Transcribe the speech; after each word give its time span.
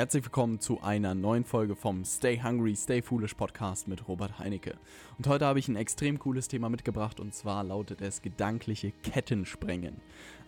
Herzlich 0.00 0.24
willkommen 0.24 0.60
zu 0.60 0.80
einer 0.80 1.14
neuen 1.14 1.44
Folge 1.44 1.76
vom 1.76 2.06
Stay 2.06 2.40
Hungry, 2.42 2.74
Stay 2.74 3.02
Foolish 3.02 3.34
Podcast 3.34 3.86
mit 3.86 4.08
Robert 4.08 4.38
Heinecke. 4.38 4.78
Und 5.18 5.26
heute 5.26 5.44
habe 5.44 5.58
ich 5.58 5.68
ein 5.68 5.76
extrem 5.76 6.18
cooles 6.18 6.48
Thema 6.48 6.70
mitgebracht 6.70 7.20
und 7.20 7.34
zwar 7.34 7.62
lautet 7.64 8.00
es 8.00 8.22
gedankliche 8.22 8.92
Kettensprengen. 9.02 10.00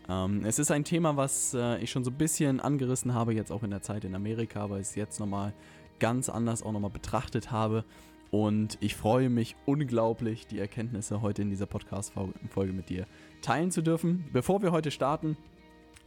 Ähm, 0.09 0.46
es 0.46 0.59
ist 0.59 0.70
ein 0.70 0.84
Thema, 0.84 1.18
was 1.18 1.52
äh, 1.52 1.77
ich 1.82 1.91
schon 1.91 2.02
so 2.02 2.10
ein 2.10 2.16
bisschen 2.16 2.60
angerissen 2.60 3.12
habe, 3.12 3.34
jetzt 3.34 3.52
auch 3.52 3.62
in 3.62 3.68
der 3.68 3.82
Zeit 3.82 4.04
in 4.04 4.14
Amerika, 4.14 4.70
ich 4.77 4.80
es 4.80 4.95
jetzt 4.95 5.20
nochmal 5.20 5.52
ganz 5.98 6.30
anders 6.30 6.62
auch 6.62 6.73
nochmal 6.73 6.88
betrachtet 6.88 7.50
habe. 7.50 7.84
Und 8.30 8.78
ich 8.80 8.96
freue 8.96 9.28
mich 9.28 9.55
unglaublich, 9.66 10.46
die 10.46 10.60
Erkenntnisse 10.60 11.20
heute 11.20 11.42
in 11.42 11.50
dieser 11.50 11.66
Podcast-Folge 11.66 12.73
mit 12.73 12.88
dir 12.88 13.05
teilen 13.42 13.70
zu 13.70 13.82
dürfen. 13.82 14.24
Bevor 14.32 14.62
wir 14.62 14.73
heute 14.73 14.91
starten, 14.91 15.37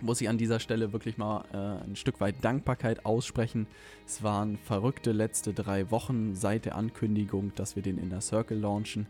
muss 0.02 0.22
ich 0.22 0.30
an 0.30 0.38
dieser 0.38 0.60
Stelle 0.60 0.94
wirklich 0.94 1.18
mal 1.18 1.46
äh, 1.54 1.86
ein 1.86 1.96
Stück 1.96 2.20
weit 2.20 2.36
Dankbarkeit 2.42 3.06
aussprechen. 3.06 3.68
Es 4.06 4.24
waren 4.24 4.58
verrückte 4.58 5.12
letzte 5.12 5.54
drei 5.54 5.90
Wochen 5.92 6.36
seit 6.36 6.66
der 6.66 6.76
Ankündigung, 6.76 7.54
dass 7.56 7.76
wir 7.76 7.84
den 7.84 7.98
Inner 7.98 8.22
Circle 8.22 8.60
launchen. 8.60 9.08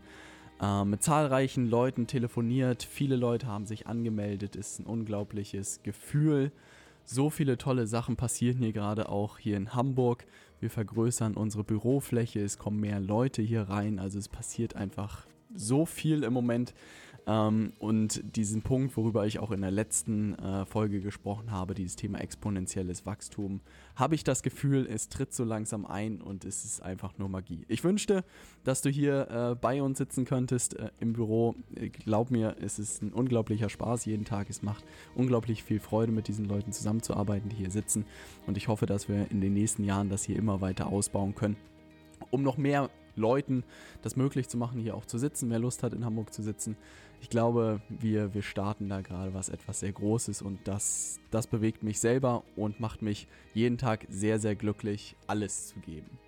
Äh, 0.60 0.84
mit 0.84 1.02
zahlreichen 1.02 1.68
Leuten 1.68 2.06
telefoniert, 2.06 2.82
viele 2.82 3.16
Leute 3.16 3.46
haben 3.46 3.66
sich 3.66 3.86
angemeldet, 3.86 4.56
ist 4.56 4.80
ein 4.80 4.86
unglaubliches 4.86 5.82
Gefühl. 5.82 6.52
So 7.04 7.30
viele 7.30 7.58
tolle 7.58 7.86
Sachen 7.86 8.16
passieren 8.16 8.58
hier 8.58 8.72
gerade 8.72 9.08
auch 9.08 9.38
hier 9.38 9.56
in 9.56 9.74
Hamburg. 9.74 10.26
Wir 10.58 10.70
vergrößern 10.70 11.34
unsere 11.34 11.62
Bürofläche, 11.62 12.40
es 12.40 12.58
kommen 12.58 12.80
mehr 12.80 13.00
Leute 13.00 13.42
hier 13.42 13.62
rein, 13.62 13.98
also 13.98 14.18
es 14.18 14.28
passiert 14.28 14.74
einfach 14.74 15.26
so 15.54 15.86
viel 15.86 16.24
im 16.24 16.32
Moment. 16.32 16.74
Ähm, 17.26 17.72
und 17.78 18.36
diesen 18.36 18.62
Punkt, 18.62 18.96
worüber 18.96 19.26
ich 19.26 19.40
auch 19.40 19.50
in 19.50 19.60
der 19.60 19.72
letzten 19.72 20.34
äh, 20.38 20.64
Folge 20.64 21.00
gesprochen 21.00 21.50
habe, 21.50 21.74
dieses 21.74 21.96
Thema 21.96 22.20
exponentielles 22.20 23.04
Wachstum, 23.04 23.60
habe 23.96 24.14
ich 24.14 24.22
das 24.22 24.42
Gefühl, 24.42 24.86
es 24.88 25.08
tritt 25.08 25.34
so 25.34 25.42
langsam 25.42 25.86
ein 25.86 26.20
und 26.20 26.44
es 26.44 26.64
ist 26.64 26.82
einfach 26.82 27.18
nur 27.18 27.28
Magie. 27.28 27.64
Ich 27.66 27.82
wünschte, 27.82 28.24
dass 28.62 28.80
du 28.80 28.90
hier 28.90 29.28
äh, 29.30 29.54
bei 29.56 29.82
uns 29.82 29.98
sitzen 29.98 30.24
könntest 30.24 30.78
äh, 30.78 30.90
im 31.00 31.14
Büro. 31.14 31.56
Glaub 32.04 32.30
mir, 32.30 32.56
es 32.60 32.78
ist 32.78 33.02
ein 33.02 33.12
unglaublicher 33.12 33.68
Spaß 33.70 34.04
jeden 34.04 34.24
Tag. 34.24 34.48
Es 34.48 34.62
macht 34.62 34.84
unglaublich 35.16 35.64
viel 35.64 35.80
Freude, 35.80 36.12
mit 36.12 36.28
diesen 36.28 36.44
Leuten 36.44 36.72
zusammenzuarbeiten, 36.72 37.48
die 37.48 37.56
hier 37.56 37.70
sitzen. 37.70 38.04
Und 38.46 38.56
ich 38.56 38.68
hoffe, 38.68 38.86
dass 38.86 39.08
wir 39.08 39.30
in 39.32 39.40
den 39.40 39.54
nächsten 39.54 39.82
Jahren 39.82 40.10
das 40.10 40.22
hier 40.22 40.36
immer 40.36 40.60
weiter 40.60 40.86
ausbauen 40.86 41.34
können, 41.34 41.56
um 42.30 42.42
noch 42.44 42.56
mehr 42.56 42.88
Leuten 43.16 43.64
das 44.02 44.16
möglich 44.16 44.48
zu 44.48 44.56
machen, 44.56 44.80
hier 44.80 44.94
auch 44.94 45.06
zu 45.06 45.18
sitzen, 45.18 45.50
wer 45.50 45.58
Lust 45.58 45.82
hat, 45.82 45.92
in 45.92 46.04
Hamburg 46.04 46.32
zu 46.32 46.42
sitzen. 46.42 46.76
Ich 47.20 47.30
glaube, 47.30 47.80
wir, 47.88 48.34
wir 48.34 48.42
starten 48.42 48.88
da 48.88 49.00
gerade 49.00 49.34
was 49.34 49.48
etwas 49.48 49.80
sehr 49.80 49.92
Großes 49.92 50.42
und 50.42 50.60
das, 50.64 51.18
das 51.30 51.46
bewegt 51.46 51.82
mich 51.82 51.98
selber 51.98 52.44
und 52.56 52.78
macht 52.78 53.02
mich 53.02 53.26
jeden 53.54 53.78
Tag 53.78 54.06
sehr, 54.08 54.38
sehr 54.38 54.54
glücklich, 54.54 55.16
alles 55.26 55.68
zu 55.68 55.80
geben. 55.80 56.18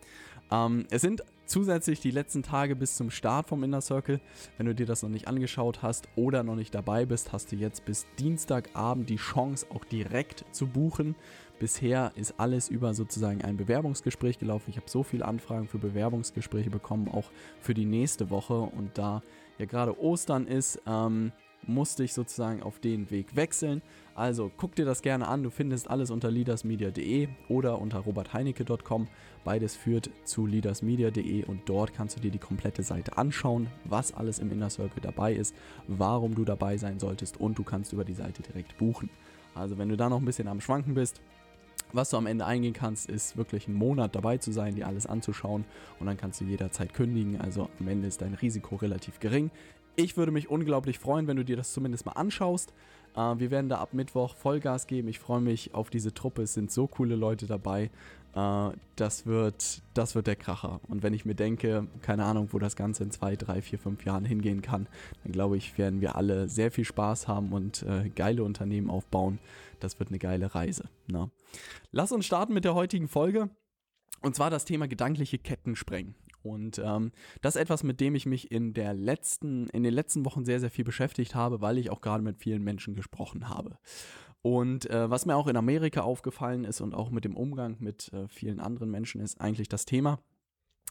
Ähm, 0.51 0.87
es 0.91 1.03
sind 1.03 1.23
zusätzlich 1.49 2.01
die 2.01 2.11
letzten 2.11 2.43
Tage 2.43 2.77
bis 2.77 2.97
zum 2.97 3.11
Start 3.11 3.49
vom 3.49 3.65
Inner 3.65 3.81
Circle. 3.81 4.21
Wenn 4.57 4.67
du 4.67 4.75
dir 4.75 4.87
das 4.87 5.03
noch 5.03 5.09
nicht 5.09 5.29
angeschaut 5.29 5.83
hast 5.83 6.09
oder 6.17 6.43
noch 6.43 6.57
nicht 6.57 6.75
dabei 6.75 7.07
bist, 7.07 7.33
hast 7.33 7.53
du 7.53 7.57
jetzt 7.57 7.85
bis 7.85 8.07
Dienstagabend 8.19 9.09
die 9.09 9.17
Chance, 9.17 9.67
auch 9.71 9.85
direkt 9.85 10.45
zu 10.53 10.67
buchen. 10.67 11.17
Bisher 11.59 12.13
ist 12.15 12.35
alles 12.39 12.69
über 12.69 12.95
sozusagen 12.95 13.43
ein 13.43 13.57
Bewerbungsgespräch 13.57 14.39
gelaufen. 14.39 14.71
Ich 14.71 14.77
habe 14.77 14.89
so 14.89 15.03
viele 15.03 15.25
Anfragen 15.25 15.67
für 15.67 15.79
Bewerbungsgespräche 15.79 16.71
bekommen, 16.71 17.09
auch 17.09 17.31
für 17.61 17.75
die 17.75 17.85
nächste 17.85 18.31
Woche. 18.31 18.55
Und 18.55 18.97
da 18.97 19.23
ja 19.59 19.67
gerade 19.67 20.01
Ostern 20.01 20.47
ist, 20.47 20.81
ähm, 20.87 21.33
musste 21.67 22.05
ich 22.05 22.15
sozusagen 22.15 22.63
auf 22.63 22.79
den 22.79 23.11
Weg 23.11 23.35
wechseln. 23.35 23.83
Also 24.15 24.51
guck 24.57 24.75
dir 24.75 24.85
das 24.85 25.03
gerne 25.03 25.27
an. 25.27 25.43
Du 25.43 25.51
findest 25.51 25.91
alles 25.91 26.11
unter 26.11 26.31
leadersmedia.de 26.31 27.29
oder 27.49 27.81
unter 27.81 27.99
robertheinecke.com. 27.99 29.09
Beides 29.45 29.77
führt 29.77 30.11
zu 30.25 30.47
leadersmedia.de 30.47 31.45
und 31.45 31.69
dort 31.69 31.93
kannst 31.93 32.17
du 32.17 32.21
dir 32.21 32.31
die 32.31 32.39
komplette 32.39 32.83
Seite 32.83 33.19
anschauen, 33.19 33.69
was 33.85 34.15
alles 34.15 34.39
im 34.39 34.51
Inner 34.53 34.71
Circle 34.71 35.03
dabei 35.03 35.35
ist, 35.35 35.55
warum 35.87 36.35
du 36.35 36.45
dabei 36.45 36.77
sein 36.77 36.99
solltest 36.99 37.39
und 37.39 37.59
du 37.59 37.65
kannst 37.65 37.93
über 37.93 38.05
die 38.05 38.15
Seite 38.15 38.43
direkt 38.43 38.79
buchen. 38.79 39.11
Also 39.55 39.79
wenn 39.79 39.89
du 39.89 39.97
da 39.97 40.09
noch 40.09 40.19
ein 40.19 40.25
bisschen 40.25 40.49
am 40.49 40.61
Schwanken 40.61 40.95
bist, 40.95 41.21
was 41.93 42.11
du 42.11 42.17
am 42.17 42.27
Ende 42.27 42.45
eingehen 42.47 42.73
kannst, 42.73 43.09
ist 43.09 43.37
wirklich 43.37 43.67
einen 43.67 43.77
Monat 43.77 44.15
dabei 44.15 44.39
zu 44.39 44.53
sein, 44.53 44.75
dir 44.75 44.87
alles 44.87 45.07
anzuschauen 45.07 45.65
und 45.99 46.07
dann 46.07 46.17
kannst 46.17 46.41
du 46.41 46.45
jederzeit 46.45 46.95
kündigen. 46.95 47.41
Also 47.41 47.69
am 47.81 47.89
Ende 47.89 48.09
ist 48.09 48.21
dein 48.21 48.35
Risiko 48.35 48.77
relativ 48.77 49.21
gering. 49.21 49.51
Ich 49.97 50.17
würde 50.17 50.31
mich 50.31 50.49
unglaublich 50.49 50.99
freuen, 50.99 51.27
wenn 51.27 51.37
du 51.37 51.45
dir 51.45 51.57
das 51.57 51.73
zumindest 51.73 52.07
mal 52.07 52.13
anschaust. 52.13 52.73
Äh, 53.19 53.39
wir 53.39 53.51
werden 53.51 53.69
da 53.69 53.79
ab 53.79 53.93
Mittwoch 53.93 54.35
Vollgas 54.37 54.87
geben. 54.87 55.09
Ich 55.09 55.19
freue 55.19 55.41
mich 55.41 55.75
auf 55.75 55.91
diese 55.91 56.15
Truppe. 56.15 56.43
Es 56.43 56.55
sind 56.55 56.71
so 56.71 56.87
coole 56.87 57.17
Leute 57.17 57.47
dabei. 57.47 57.91
Äh, 58.35 58.71
das, 58.97 59.27
wird, 59.27 59.83
das 59.95 60.15
wird 60.15 60.29
der 60.29 60.37
Kracher. 60.37 60.81
Und 60.89 61.03
wenn 61.03 61.13
ich 61.13 61.25
mir 61.25 61.35
denke, 61.35 61.89
keine 62.01 62.25
Ahnung, 62.25 62.49
wo 62.53 62.59
das 62.59 62.77
Ganze 62.77 63.03
in 63.03 63.11
zwei, 63.11 63.37
drei, 63.37 63.61
vier, 63.61 63.79
fünf 63.79 64.05
Jahren 64.05 64.25
hingehen 64.25 64.63
kann, 64.63 64.87
dann 65.25 65.33
glaube 65.33 65.57
ich, 65.57 65.77
werden 65.77 66.01
wir 66.01 66.15
alle 66.15 66.49
sehr 66.49 66.71
viel 66.71 66.85
Spaß 66.85 67.27
haben 67.27 67.53
und 67.53 67.83
äh, 67.83 68.09
geile 68.11 68.45
Unternehmen 68.45 68.89
aufbauen. 68.89 69.39
Das 69.81 69.99
wird 69.99 70.11
eine 70.11 70.19
geile 70.19 70.55
Reise. 70.55 70.85
Ne? 71.07 71.31
Lass 71.91 72.13
uns 72.13 72.27
starten 72.27 72.55
mit 72.55 72.65
der 72.65 72.75
heutigen 72.75 73.09
Folge. 73.09 73.51
Und 74.21 74.35
zwar 74.35 74.51
das 74.51 74.65
Thema 74.65 74.89
gedankliche 74.89 75.39
Ketten 75.39 75.77
sprengen. 75.77 76.17
Und 76.49 76.81
ähm, 76.85 77.13
das 77.43 77.57
ist 77.57 77.63
etwas, 77.63 77.83
mit 77.83 78.01
dem 78.01 78.15
ich 78.15 78.27
mich 78.27 78.51
in 78.51 78.73
der 78.73 78.95
letzten, 78.95 79.69
in 79.69 79.83
den 79.83 79.95
letzten 79.95 80.25
Wochen 80.25 80.45
sehr, 80.45 80.61
sehr 80.61 80.71
viel 80.71 80.85
beschäftigt 80.85 81.35
habe, 81.35 81.61
weil 81.61 81.79
ich 81.79 81.91
auch 81.91 82.01
gerade 82.01 82.23
mit 82.23 82.39
vielen 82.39 82.63
Menschen 82.63 82.95
gesprochen 82.95 83.49
habe. 83.49 83.79
Und 84.43 84.89
äh, 84.89 85.11
was 85.11 85.27
mir 85.27 85.37
auch 85.37 85.49
in 85.49 85.57
Amerika 85.57 86.03
aufgefallen 86.03 86.65
ist 86.65 86.81
und 86.81 86.95
auch 86.95 87.11
mit 87.11 87.25
dem 87.25 87.37
Umgang 87.37 87.77
mit 87.81 88.13
äh, 88.13 88.29
vielen 88.29 88.61
anderen 88.61 88.91
Menschen 88.91 89.21
ist 89.21 89.41
eigentlich 89.41 89.69
das 89.69 89.85
Thema, 89.85 90.21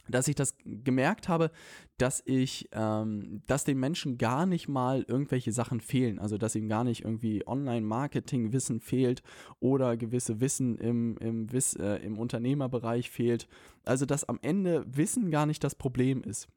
dass 0.08 0.28
ich 0.28 0.34
das 0.34 0.56
gemerkt 0.64 1.28
habe, 1.28 1.50
dass 1.98 2.22
ich, 2.24 2.68
ähm, 2.72 3.42
dass 3.46 3.64
den 3.64 3.78
Menschen 3.78 4.18
gar 4.18 4.46
nicht 4.46 4.68
mal 4.68 5.04
irgendwelche 5.06 5.52
Sachen 5.52 5.80
fehlen, 5.80 6.18
also 6.18 6.38
dass 6.38 6.54
ihm 6.54 6.68
gar 6.68 6.84
nicht 6.84 7.04
irgendwie 7.04 7.46
Online-Marketing-Wissen 7.46 8.80
fehlt 8.80 9.22
oder 9.60 9.96
gewisse 9.96 10.40
Wissen 10.40 10.76
im, 10.78 11.16
im, 11.18 11.52
Wiss, 11.52 11.74
äh, 11.74 11.96
im 11.96 12.18
Unternehmerbereich 12.18 13.10
fehlt. 13.10 13.48
Also 13.84 14.06
dass 14.06 14.24
am 14.24 14.38
Ende 14.42 14.84
Wissen 14.88 15.30
gar 15.30 15.46
nicht 15.46 15.64
das 15.64 15.74
Problem 15.74 16.22
ist. 16.22 16.48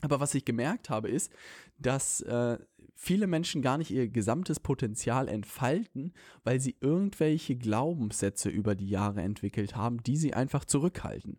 Aber 0.00 0.20
was 0.20 0.34
ich 0.34 0.44
gemerkt 0.44 0.90
habe, 0.90 1.08
ist, 1.08 1.32
dass 1.78 2.20
äh, 2.20 2.58
viele 2.94 3.26
Menschen 3.26 3.62
gar 3.62 3.78
nicht 3.78 3.90
ihr 3.90 4.08
gesamtes 4.08 4.58
Potenzial 4.60 5.28
entfalten, 5.28 6.12
weil 6.44 6.60
sie 6.60 6.76
irgendwelche 6.80 7.56
Glaubenssätze 7.56 8.48
über 8.48 8.74
die 8.74 8.88
Jahre 8.88 9.22
entwickelt 9.22 9.76
haben, 9.76 10.02
die 10.02 10.16
sie 10.16 10.34
einfach 10.34 10.64
zurückhalten. 10.64 11.38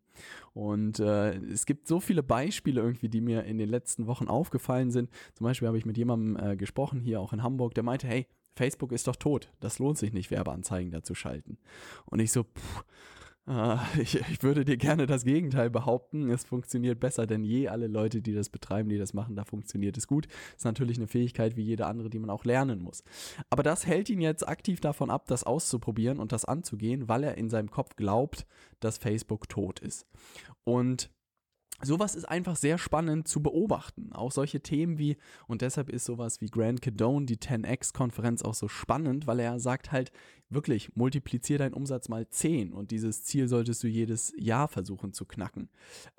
Und 0.53 0.99
äh, 0.99 1.35
es 1.35 1.65
gibt 1.65 1.87
so 1.87 1.99
viele 1.99 2.23
Beispiele 2.23 2.81
irgendwie, 2.81 3.09
die 3.09 3.21
mir 3.21 3.43
in 3.43 3.57
den 3.57 3.69
letzten 3.69 4.07
Wochen 4.07 4.27
aufgefallen 4.27 4.91
sind. 4.91 5.09
Zum 5.35 5.45
Beispiel 5.45 5.67
habe 5.67 5.77
ich 5.77 5.85
mit 5.85 5.97
jemandem 5.97 6.37
äh, 6.37 6.55
gesprochen, 6.55 7.01
hier 7.01 7.19
auch 7.19 7.33
in 7.33 7.43
Hamburg, 7.43 7.73
der 7.75 7.83
meinte, 7.83 8.07
hey, 8.07 8.27
Facebook 8.55 8.91
ist 8.91 9.07
doch 9.07 9.15
tot. 9.15 9.51
Das 9.59 9.79
lohnt 9.79 9.97
sich 9.97 10.13
nicht, 10.13 10.31
Werbeanzeigen 10.31 10.91
dazu 10.91 11.13
schalten. 11.13 11.57
Und 12.05 12.19
ich 12.19 12.31
so, 12.31 12.43
pff, 12.43 12.83
ich, 13.99 14.15
ich 14.15 14.43
würde 14.43 14.63
dir 14.63 14.77
gerne 14.77 15.07
das 15.07 15.23
Gegenteil 15.23 15.71
behaupten. 15.71 16.29
Es 16.29 16.43
funktioniert 16.43 16.99
besser 16.99 17.25
denn 17.25 17.43
je. 17.43 17.67
Alle 17.67 17.87
Leute, 17.87 18.21
die 18.21 18.33
das 18.33 18.49
betreiben, 18.49 18.89
die 18.89 18.97
das 18.97 19.13
machen, 19.13 19.35
da 19.35 19.43
funktioniert 19.43 19.97
es 19.97 20.05
gut. 20.05 20.27
Ist 20.55 20.65
natürlich 20.65 20.97
eine 20.97 21.07
Fähigkeit 21.07 21.55
wie 21.55 21.63
jede 21.63 21.87
andere, 21.87 22.09
die 22.11 22.19
man 22.19 22.29
auch 22.29 22.45
lernen 22.45 22.79
muss. 22.79 23.03
Aber 23.49 23.63
das 23.63 23.87
hält 23.87 24.09
ihn 24.09 24.21
jetzt 24.21 24.47
aktiv 24.47 24.81
davon 24.81 25.09
ab, 25.09 25.25
das 25.27 25.43
auszuprobieren 25.43 26.19
und 26.19 26.31
das 26.31 26.45
anzugehen, 26.45 27.09
weil 27.09 27.23
er 27.23 27.37
in 27.37 27.49
seinem 27.49 27.71
Kopf 27.71 27.95
glaubt, 27.95 28.45
dass 28.79 28.99
Facebook 28.99 29.49
tot 29.49 29.79
ist. 29.79 30.05
Und 30.63 31.09
Sowas 31.81 32.15
ist 32.15 32.25
einfach 32.25 32.57
sehr 32.57 32.77
spannend 32.77 33.27
zu 33.27 33.41
beobachten. 33.41 34.11
Auch 34.11 34.31
solche 34.31 34.59
Themen 34.59 34.97
wie, 34.97 35.17
und 35.47 35.61
deshalb 35.61 35.89
ist 35.89 36.05
sowas 36.05 36.41
wie 36.41 36.47
Grant 36.47 36.81
Cadone, 36.81 37.25
die 37.25 37.37
10x-Konferenz 37.37 38.41
auch 38.41 38.53
so 38.53 38.67
spannend, 38.67 39.27
weil 39.27 39.39
er 39.39 39.59
sagt 39.59 39.91
halt 39.91 40.11
wirklich, 40.49 40.95
multiplizier 40.95 41.57
deinen 41.57 41.73
Umsatz 41.73 42.09
mal 42.09 42.27
10 42.27 42.73
und 42.73 42.91
dieses 42.91 43.23
Ziel 43.23 43.47
solltest 43.47 43.83
du 43.83 43.87
jedes 43.87 44.33
Jahr 44.37 44.67
versuchen 44.67 45.13
zu 45.13 45.25
knacken. 45.25 45.69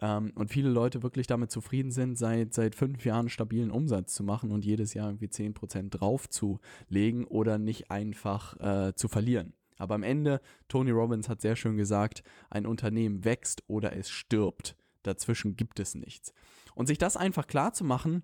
Ähm, 0.00 0.32
und 0.34 0.50
viele 0.50 0.70
Leute 0.70 1.02
wirklich 1.02 1.26
damit 1.26 1.50
zufrieden 1.50 1.90
sind, 1.90 2.16
seit, 2.16 2.54
seit 2.54 2.74
fünf 2.74 3.04
Jahren 3.04 3.28
stabilen 3.28 3.70
Umsatz 3.70 4.14
zu 4.14 4.22
machen 4.22 4.52
und 4.52 4.64
jedes 4.64 4.94
Jahr 4.94 5.08
irgendwie 5.08 5.26
10% 5.26 5.90
draufzulegen 5.90 7.24
oder 7.24 7.58
nicht 7.58 7.90
einfach 7.90 8.58
äh, 8.60 8.94
zu 8.94 9.08
verlieren. 9.08 9.52
Aber 9.76 9.94
am 9.94 10.02
Ende, 10.02 10.40
Tony 10.68 10.90
Robbins 10.90 11.28
hat 11.28 11.40
sehr 11.40 11.56
schön 11.56 11.76
gesagt, 11.76 12.22
ein 12.50 12.66
Unternehmen 12.66 13.24
wächst 13.24 13.62
oder 13.66 13.96
es 13.96 14.10
stirbt. 14.10 14.76
Dazwischen 15.02 15.56
gibt 15.56 15.80
es 15.80 15.94
nichts. 15.94 16.32
Und 16.74 16.86
sich 16.86 16.98
das 16.98 17.16
einfach 17.16 17.46
klar 17.46 17.72
zu 17.72 17.84
machen, 17.84 18.22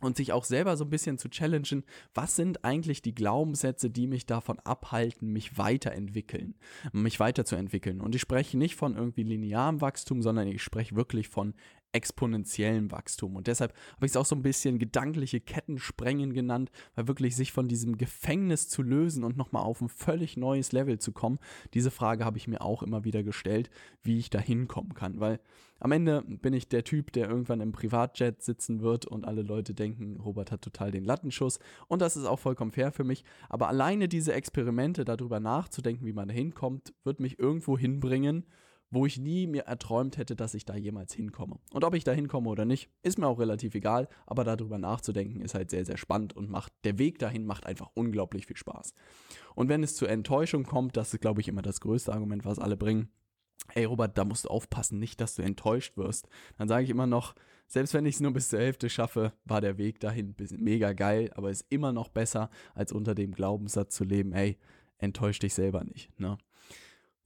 und 0.00 0.16
sich 0.16 0.32
auch 0.32 0.44
selber 0.44 0.76
so 0.76 0.84
ein 0.84 0.90
bisschen 0.90 1.18
zu 1.18 1.28
challengen, 1.28 1.84
was 2.14 2.36
sind 2.36 2.64
eigentlich 2.64 3.02
die 3.02 3.14
Glaubenssätze, 3.14 3.90
die 3.90 4.06
mich 4.06 4.26
davon 4.26 4.58
abhalten, 4.60 5.32
mich 5.32 5.56
weiterentwickeln, 5.56 6.54
mich 6.92 7.20
weiterzuentwickeln. 7.20 8.00
Und 8.00 8.14
ich 8.14 8.20
spreche 8.20 8.58
nicht 8.58 8.76
von 8.76 8.96
irgendwie 8.96 9.22
linearem 9.22 9.80
Wachstum, 9.80 10.22
sondern 10.22 10.48
ich 10.48 10.62
spreche 10.62 10.96
wirklich 10.96 11.28
von 11.28 11.54
exponentiellem 11.94 12.90
Wachstum. 12.90 13.36
Und 13.36 13.46
deshalb 13.46 13.72
habe 13.96 14.06
ich 14.06 14.12
es 14.12 14.16
auch 14.16 14.26
so 14.26 14.34
ein 14.34 14.42
bisschen 14.42 14.78
gedankliche 14.78 15.40
Kettensprengen 15.40 16.34
genannt, 16.34 16.70
weil 16.94 17.08
wirklich 17.08 17.36
sich 17.36 17.52
von 17.52 17.68
diesem 17.68 17.96
Gefängnis 17.96 18.68
zu 18.68 18.82
lösen 18.82 19.24
und 19.24 19.36
nochmal 19.36 19.62
auf 19.62 19.80
ein 19.80 19.88
völlig 19.88 20.36
neues 20.36 20.72
Level 20.72 20.98
zu 20.98 21.12
kommen, 21.12 21.38
diese 21.72 21.90
Frage 21.90 22.24
habe 22.24 22.38
ich 22.38 22.48
mir 22.48 22.60
auch 22.60 22.82
immer 22.82 23.04
wieder 23.04 23.22
gestellt, 23.22 23.70
wie 24.02 24.18
ich 24.18 24.30
da 24.30 24.38
hinkommen 24.38 24.94
kann. 24.94 25.20
Weil 25.20 25.40
am 25.80 25.92
Ende 25.92 26.22
bin 26.22 26.52
ich 26.54 26.68
der 26.68 26.84
Typ, 26.84 27.12
der 27.12 27.28
irgendwann 27.28 27.60
im 27.60 27.72
Privatjet 27.72 28.42
sitzen 28.42 28.80
wird 28.80 29.06
und 29.06 29.24
alle 29.24 29.42
Leute 29.42 29.74
denken, 29.74 30.18
Robert 30.20 30.50
hat 30.50 30.62
total 30.62 30.90
den 30.90 31.04
Lattenschuss. 31.04 31.58
Und 31.88 32.00
das 32.00 32.16
ist 32.16 32.24
auch 32.24 32.38
vollkommen 32.38 32.72
fair 32.72 32.90
für 32.90 33.04
mich. 33.04 33.24
Aber 33.48 33.68
alleine 33.68 34.08
diese 34.08 34.32
Experimente, 34.32 35.04
darüber 35.04 35.40
nachzudenken, 35.40 36.06
wie 36.06 36.12
man 36.12 36.28
da 36.28 36.34
hinkommt, 36.34 36.94
wird 37.04 37.20
mich 37.20 37.38
irgendwo 37.38 37.78
hinbringen, 37.78 38.46
wo 38.94 39.06
ich 39.06 39.18
nie 39.18 39.46
mir 39.46 39.62
erträumt 39.62 40.16
hätte, 40.16 40.36
dass 40.36 40.54
ich 40.54 40.64
da 40.64 40.74
jemals 40.74 41.12
hinkomme. 41.12 41.58
Und 41.72 41.84
ob 41.84 41.94
ich 41.94 42.04
da 42.04 42.12
hinkomme 42.12 42.48
oder 42.48 42.64
nicht, 42.64 42.90
ist 43.02 43.18
mir 43.18 43.26
auch 43.26 43.38
relativ 43.38 43.74
egal, 43.74 44.08
aber 44.26 44.44
darüber 44.44 44.78
nachzudenken 44.78 45.40
ist 45.40 45.54
halt 45.54 45.70
sehr, 45.70 45.84
sehr 45.84 45.96
spannend 45.96 46.34
und 46.34 46.50
macht, 46.50 46.72
der 46.84 46.98
Weg 46.98 47.18
dahin 47.18 47.46
macht 47.46 47.66
einfach 47.66 47.90
unglaublich 47.94 48.46
viel 48.46 48.56
Spaß. 48.56 48.94
Und 49.54 49.68
wenn 49.68 49.82
es 49.82 49.96
zur 49.96 50.08
Enttäuschung 50.08 50.64
kommt, 50.64 50.96
das 50.96 51.12
ist, 51.12 51.20
glaube 51.20 51.40
ich, 51.40 51.48
immer 51.48 51.62
das 51.62 51.80
größte 51.80 52.12
Argument, 52.12 52.44
was 52.44 52.58
alle 52.58 52.76
bringen. 52.76 53.08
Ey, 53.72 53.84
Robert, 53.84 54.16
da 54.18 54.24
musst 54.24 54.44
du 54.44 54.48
aufpassen, 54.50 54.98
nicht, 54.98 55.20
dass 55.20 55.34
du 55.34 55.42
enttäuscht 55.42 55.96
wirst. 55.96 56.28
Dann 56.58 56.68
sage 56.68 56.84
ich 56.84 56.90
immer 56.90 57.06
noch, 57.06 57.34
selbst 57.66 57.94
wenn 57.94 58.04
ich 58.06 58.16
es 58.16 58.20
nur 58.20 58.32
bis 58.32 58.50
zur 58.50 58.60
Hälfte 58.60 58.90
schaffe, 58.90 59.32
war 59.44 59.60
der 59.60 59.78
Weg 59.78 60.00
dahin 60.00 60.34
mega 60.58 60.92
geil, 60.92 61.30
aber 61.34 61.50
ist 61.50 61.66
immer 61.70 61.92
noch 61.92 62.08
besser, 62.08 62.50
als 62.74 62.92
unter 62.92 63.14
dem 63.14 63.32
Glaubenssatz 63.32 63.94
zu 63.94 64.04
leben, 64.04 64.32
ey, 64.32 64.58
enttäusch 64.98 65.38
dich 65.38 65.54
selber 65.54 65.82
nicht. 65.84 66.18
Ne? 66.20 66.36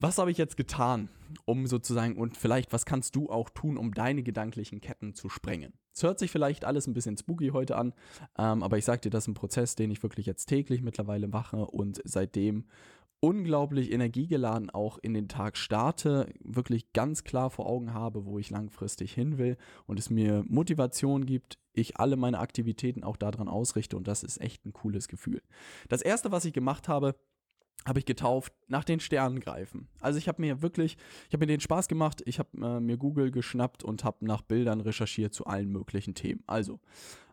Was 0.00 0.18
habe 0.18 0.30
ich 0.30 0.38
jetzt 0.38 0.56
getan, 0.56 1.08
um 1.44 1.66
sozusagen, 1.66 2.16
und 2.16 2.36
vielleicht, 2.36 2.72
was 2.72 2.86
kannst 2.86 3.16
du 3.16 3.30
auch 3.30 3.50
tun, 3.50 3.76
um 3.76 3.92
deine 3.92 4.22
gedanklichen 4.22 4.80
Ketten 4.80 5.12
zu 5.14 5.28
sprengen? 5.28 5.72
Es 5.92 6.04
hört 6.04 6.20
sich 6.20 6.30
vielleicht 6.30 6.64
alles 6.64 6.86
ein 6.86 6.94
bisschen 6.94 7.16
spooky 7.16 7.48
heute 7.48 7.76
an, 7.76 7.92
ähm, 8.38 8.62
aber 8.62 8.78
ich 8.78 8.84
sage 8.84 9.00
dir, 9.00 9.10
das 9.10 9.24
ist 9.24 9.28
ein 9.28 9.34
Prozess, 9.34 9.74
den 9.74 9.90
ich 9.90 10.00
wirklich 10.04 10.26
jetzt 10.26 10.46
täglich 10.46 10.82
mittlerweile 10.82 11.26
mache 11.26 11.66
und 11.66 12.00
seitdem 12.04 12.66
unglaublich 13.18 13.90
energiegeladen 13.90 14.70
auch 14.70 14.98
in 14.98 15.14
den 15.14 15.26
Tag 15.26 15.56
starte, 15.56 16.32
wirklich 16.44 16.92
ganz 16.92 17.24
klar 17.24 17.50
vor 17.50 17.66
Augen 17.66 17.92
habe, 17.92 18.24
wo 18.24 18.38
ich 18.38 18.50
langfristig 18.50 19.12
hin 19.12 19.36
will 19.38 19.56
und 19.86 19.98
es 19.98 20.10
mir 20.10 20.44
Motivation 20.46 21.26
gibt, 21.26 21.58
ich 21.72 21.96
alle 21.96 22.16
meine 22.16 22.38
Aktivitäten 22.38 23.02
auch 23.02 23.16
daran 23.16 23.48
ausrichte 23.48 23.96
und 23.96 24.06
das 24.06 24.22
ist 24.22 24.40
echt 24.40 24.64
ein 24.64 24.72
cooles 24.72 25.08
Gefühl. 25.08 25.42
Das 25.88 26.02
erste, 26.02 26.30
was 26.30 26.44
ich 26.44 26.52
gemacht 26.52 26.86
habe, 26.86 27.16
habe 27.86 27.98
ich 27.98 28.04
getauft, 28.04 28.52
nach 28.66 28.84
den 28.84 29.00
Sternen 29.00 29.40
greifen. 29.40 29.88
Also 30.00 30.18
ich 30.18 30.28
habe 30.28 30.42
mir 30.42 30.62
wirklich, 30.62 30.96
ich 31.28 31.32
habe 31.32 31.44
mir 31.44 31.52
den 31.52 31.60
Spaß 31.60 31.88
gemacht, 31.88 32.22
ich 32.26 32.38
habe 32.38 32.50
äh, 32.60 32.80
mir 32.80 32.96
Google 32.96 33.30
geschnappt 33.30 33.82
und 33.82 34.04
habe 34.04 34.24
nach 34.26 34.42
Bildern 34.42 34.80
recherchiert 34.80 35.32
zu 35.32 35.46
allen 35.46 35.70
möglichen 35.70 36.14
Themen. 36.14 36.42
Also, 36.46 36.80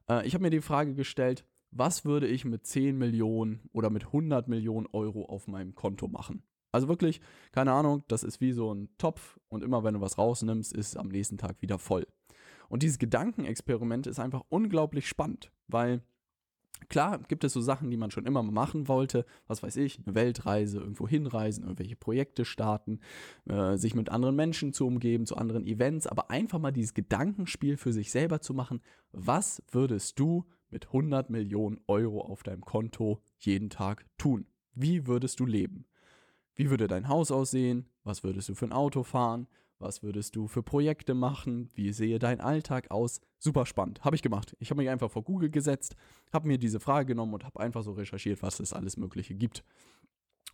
äh, 0.10 0.26
ich 0.26 0.34
habe 0.34 0.44
mir 0.44 0.52
die 0.52 0.62
Frage 0.62 0.94
gestellt, 0.94 1.46
was 1.72 2.06
würde 2.06 2.28
ich 2.28 2.46
mit 2.46 2.66
10 2.66 2.98
Millionen 2.98 3.70
oder 3.74 3.90
mit 3.90 4.06
100 4.06 4.48
Millionen 4.48 4.88
Euro 4.94 5.26
auf 5.26 5.48
meinem 5.48 5.76
Konto 5.76 6.08
machen? 6.08 6.44
Also 6.72 6.88
wirklich, 6.88 7.22
keine 7.52 7.72
Ahnung, 7.72 8.04
das 8.08 8.24
ist 8.24 8.42
wie 8.42 8.52
so 8.52 8.74
ein 8.74 8.90
Topf 8.98 9.40
und 9.50 9.64
immer 9.64 9.84
wenn 9.84 9.94
du 9.94 10.02
was 10.02 10.18
rausnimmst, 10.18 10.74
ist 10.74 10.90
es 10.90 10.98
am 10.98 11.08
nächsten 11.08 11.38
Tag 11.38 11.62
wieder 11.62 11.80
voll. 11.80 12.06
Und 12.68 12.84
dieses 12.84 13.00
Gedankenexperiment 13.00 14.08
ist 14.08 14.20
einfach 14.20 14.44
unglaublich 14.50 15.08
spannend, 15.08 15.52
weil 15.68 16.02
Klar 16.90 17.20
gibt 17.28 17.44
es 17.44 17.54
so 17.54 17.62
Sachen, 17.62 17.90
die 17.90 17.98
man 17.98 18.12
schon 18.12 18.26
immer 18.26 18.44
machen 18.44 18.88
wollte, 18.88 19.26
was 19.48 19.64
weiß 19.64 19.78
ich, 19.78 20.00
eine 20.06 20.16
Weltreise, 20.16 20.80
irgendwo 20.80 21.08
hinreisen, 21.08 21.64
irgendwelche 21.64 21.96
Projekte 21.96 22.46
starten, 22.46 23.00
äh, 23.46 23.78
sich 23.78 23.96
mit 23.96 24.10
anderen 24.10 24.36
Menschen 24.36 24.74
zu 24.74 24.86
umgeben, 24.86 25.26
zu 25.26 25.38
anderen 25.38 25.66
Events, 25.66 26.06
aber 26.06 26.30
einfach 26.30 26.60
mal 26.60 26.72
dieses 26.72 26.94
Gedankenspiel 26.94 27.78
für 27.78 27.94
sich 27.94 28.12
selber 28.12 28.42
zu 28.42 28.54
machen, 28.54 28.82
was 29.12 29.64
würdest 29.72 30.20
du 30.20 30.46
mit 30.70 30.88
100 30.88 31.30
Millionen 31.30 31.80
Euro 31.88 32.22
auf 32.22 32.44
deinem 32.44 32.62
Konto 32.62 33.22
jeden 33.40 33.70
Tag 33.70 34.06
tun? 34.18 34.46
Wie 34.74 35.08
würdest 35.08 35.40
du 35.40 35.46
leben? 35.46 35.86
Wie 36.56 36.70
würde 36.70 36.88
dein 36.88 37.08
Haus 37.08 37.32
aussehen? 37.32 37.88
Was 38.04 38.24
würdest 38.24 38.50
du 38.50 38.56
für 38.56 38.66
ein 38.66 38.74
Auto 38.74 39.04
fahren? 39.04 39.48
Was 39.78 40.04
würdest 40.04 40.36
du 40.36 40.48
für 40.48 40.64
Projekte 40.64 41.14
machen? 41.14 41.70
Wie 41.74 41.92
sehe 41.92 42.18
dein 42.18 42.40
Alltag 42.40 42.92
aus? 42.92 43.20
Super 43.38 43.66
spannend. 43.66 44.04
Habe 44.06 44.16
ich 44.16 44.22
gemacht. 44.22 44.56
Ich 44.60 44.70
habe 44.70 44.82
mich 44.82 44.90
einfach 44.90 45.12
vor 45.12 45.24
Google 45.24 45.50
gesetzt, 45.50 45.96
habe 46.32 46.48
mir 46.48 46.58
diese 46.58 46.80
Frage 46.80 47.08
genommen 47.08 47.34
und 47.34 47.44
habe 47.44 47.60
einfach 47.60 47.84
so 47.84 47.92
recherchiert, 47.92 48.42
was 48.42 48.60
es 48.60 48.72
alles 48.72 48.96
Mögliche 48.96 49.36
gibt. 49.36 49.64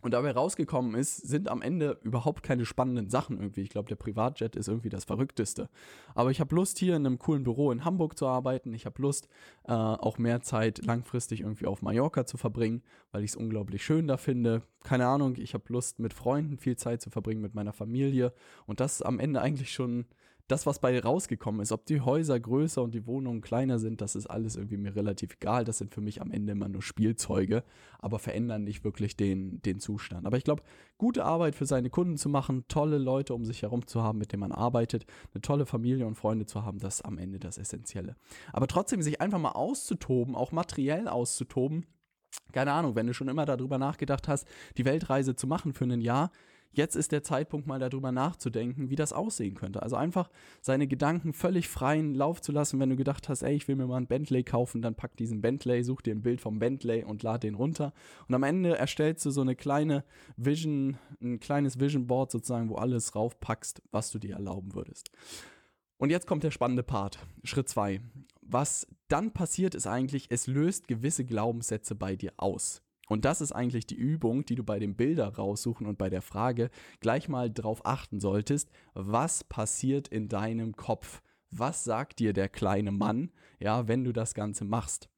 Und 0.02 0.14
dabei 0.14 0.32
rausgekommen 0.32 0.96
ist, 0.96 1.16
sind 1.16 1.48
am 1.48 1.62
Ende 1.62 1.96
überhaupt 2.02 2.42
keine 2.42 2.64
spannenden 2.64 3.08
Sachen 3.08 3.38
irgendwie. 3.38 3.60
Ich 3.60 3.70
glaube, 3.70 3.88
der 3.88 3.94
Privatjet 3.94 4.56
ist 4.56 4.66
irgendwie 4.66 4.88
das 4.88 5.04
Verrückteste. 5.04 5.68
Aber 6.16 6.32
ich 6.32 6.40
habe 6.40 6.54
Lust, 6.56 6.80
hier 6.80 6.96
in 6.96 7.06
einem 7.06 7.20
coolen 7.20 7.44
Büro 7.44 7.70
in 7.70 7.84
Hamburg 7.84 8.18
zu 8.18 8.26
arbeiten. 8.26 8.74
Ich 8.74 8.84
habe 8.84 9.00
Lust, 9.00 9.28
äh, 9.64 9.72
auch 9.72 10.18
mehr 10.18 10.42
Zeit 10.42 10.84
langfristig 10.84 11.42
irgendwie 11.42 11.66
auf 11.66 11.82
Mallorca 11.82 12.26
zu 12.26 12.36
verbringen, 12.36 12.82
weil 13.12 13.22
ich 13.22 13.30
es 13.30 13.36
unglaublich 13.36 13.84
schön 13.84 14.08
da 14.08 14.16
finde. 14.16 14.62
Keine 14.82 15.06
Ahnung, 15.06 15.36
ich 15.36 15.54
habe 15.54 15.64
Lust, 15.68 16.00
mit 16.00 16.12
Freunden 16.12 16.58
viel 16.58 16.76
Zeit 16.76 17.00
zu 17.00 17.10
verbringen, 17.10 17.40
mit 17.40 17.54
meiner 17.54 17.72
Familie. 17.72 18.32
Und 18.66 18.80
das 18.80 18.94
ist 18.94 19.02
am 19.02 19.20
Ende 19.20 19.40
eigentlich 19.40 19.72
schon 19.72 20.06
das, 20.52 20.66
was 20.66 20.78
bei 20.78 21.00
rausgekommen 21.00 21.62
ist, 21.62 21.72
ob 21.72 21.86
die 21.86 22.02
Häuser 22.02 22.38
größer 22.38 22.82
und 22.82 22.94
die 22.94 23.06
Wohnungen 23.06 23.40
kleiner 23.40 23.78
sind, 23.78 24.02
das 24.02 24.14
ist 24.14 24.26
alles 24.26 24.56
irgendwie 24.56 24.76
mir 24.76 24.94
relativ 24.94 25.34
egal. 25.40 25.64
Das 25.64 25.78
sind 25.78 25.94
für 25.94 26.02
mich 26.02 26.20
am 26.20 26.30
Ende 26.30 26.52
immer 26.52 26.68
nur 26.68 26.82
Spielzeuge, 26.82 27.64
aber 27.98 28.18
verändern 28.18 28.62
nicht 28.62 28.84
wirklich 28.84 29.16
den, 29.16 29.62
den 29.62 29.80
Zustand. 29.80 30.26
Aber 30.26 30.36
ich 30.36 30.44
glaube, 30.44 30.62
gute 30.98 31.24
Arbeit 31.24 31.54
für 31.54 31.64
seine 31.64 31.88
Kunden 31.88 32.18
zu 32.18 32.28
machen, 32.28 32.64
tolle 32.68 32.98
Leute 32.98 33.32
um 33.34 33.46
sich 33.46 33.62
herum 33.62 33.86
zu 33.86 34.02
haben, 34.02 34.18
mit 34.18 34.32
denen 34.32 34.40
man 34.40 34.52
arbeitet, 34.52 35.06
eine 35.32 35.40
tolle 35.40 35.64
Familie 35.64 36.06
und 36.06 36.16
Freunde 36.16 36.44
zu 36.44 36.64
haben, 36.64 36.78
das 36.78 36.96
ist 36.96 37.02
am 37.06 37.16
Ende 37.16 37.38
das 37.38 37.56
Essentielle. 37.56 38.14
Aber 38.52 38.66
trotzdem 38.66 39.00
sich 39.00 39.22
einfach 39.22 39.38
mal 39.38 39.52
auszutoben, 39.52 40.34
auch 40.34 40.52
materiell 40.52 41.08
auszutoben, 41.08 41.86
keine 42.52 42.72
Ahnung, 42.72 42.94
wenn 42.94 43.06
du 43.06 43.14
schon 43.14 43.28
immer 43.28 43.46
darüber 43.46 43.78
nachgedacht 43.78 44.28
hast, 44.28 44.46
die 44.76 44.84
Weltreise 44.84 45.34
zu 45.34 45.46
machen 45.46 45.72
für 45.72 45.84
ein 45.84 46.00
Jahr, 46.02 46.30
jetzt 46.72 46.96
ist 46.96 47.12
der 47.12 47.22
Zeitpunkt 47.22 47.66
mal 47.66 47.78
darüber 47.78 48.12
nachzudenken, 48.12 48.90
wie 48.90 48.96
das 48.96 49.12
aussehen 49.12 49.54
könnte. 49.54 49.82
Also 49.82 49.96
einfach 49.96 50.30
seine 50.60 50.86
Gedanken 50.86 51.32
völlig 51.32 51.68
freien 51.68 52.14
Lauf 52.14 52.40
zu 52.40 52.52
lassen, 52.52 52.80
wenn 52.80 52.90
du 52.90 52.96
gedacht 52.96 53.28
hast, 53.28 53.42
ey, 53.42 53.54
ich 53.54 53.68
will 53.68 53.76
mir 53.76 53.86
mal 53.86 53.98
ein 53.98 54.06
Bentley 54.06 54.42
kaufen, 54.42 54.82
dann 54.82 54.94
pack 54.94 55.16
diesen 55.16 55.40
Bentley, 55.40 55.84
such 55.84 56.02
dir 56.02 56.14
ein 56.14 56.22
Bild 56.22 56.40
vom 56.40 56.58
Bentley 56.58 57.04
und 57.04 57.22
lad 57.22 57.42
den 57.42 57.54
runter. 57.54 57.92
Und 58.28 58.34
am 58.34 58.42
Ende 58.42 58.76
erstellst 58.76 59.24
du 59.26 59.30
so 59.30 59.40
eine 59.40 59.56
kleine 59.56 60.04
Vision, 60.36 60.98
ein 61.20 61.40
kleines 61.40 61.78
Vision 61.78 62.06
Board 62.06 62.30
sozusagen, 62.30 62.68
wo 62.68 62.76
alles 62.76 63.14
raufpackst, 63.14 63.82
was 63.90 64.10
du 64.10 64.18
dir 64.18 64.34
erlauben 64.34 64.74
würdest. 64.74 65.10
Und 65.98 66.10
jetzt 66.10 66.26
kommt 66.26 66.42
der 66.42 66.50
spannende 66.50 66.82
Part. 66.82 67.20
Schritt 67.44 67.68
2. 67.68 68.00
Was 68.40 68.88
dann 69.06 69.32
passiert 69.32 69.74
ist 69.74 69.86
eigentlich, 69.86 70.26
es 70.30 70.48
löst 70.48 70.88
gewisse 70.88 71.24
Glaubenssätze 71.24 71.94
bei 71.94 72.16
dir 72.16 72.32
aus. 72.38 72.82
Und 73.12 73.26
das 73.26 73.42
ist 73.42 73.52
eigentlich 73.52 73.86
die 73.86 73.94
Übung, 73.94 74.46
die 74.46 74.54
du 74.54 74.64
bei 74.64 74.78
dem 74.78 74.94
Bilder 74.94 75.34
raussuchen 75.34 75.86
und 75.86 75.98
bei 75.98 76.08
der 76.08 76.22
Frage 76.22 76.70
gleich 77.00 77.28
mal 77.28 77.52
drauf 77.52 77.84
achten 77.84 78.20
solltest, 78.20 78.70
was 78.94 79.44
passiert 79.44 80.08
in 80.08 80.30
deinem 80.30 80.76
Kopf? 80.76 81.20
Was 81.50 81.84
sagt 81.84 82.20
dir 82.20 82.32
der 82.32 82.48
kleine 82.48 82.90
Mann, 82.90 83.30
ja, 83.60 83.86
wenn 83.86 84.02
du 84.02 84.14
das 84.14 84.32
Ganze 84.32 84.64
machst? 84.64 85.10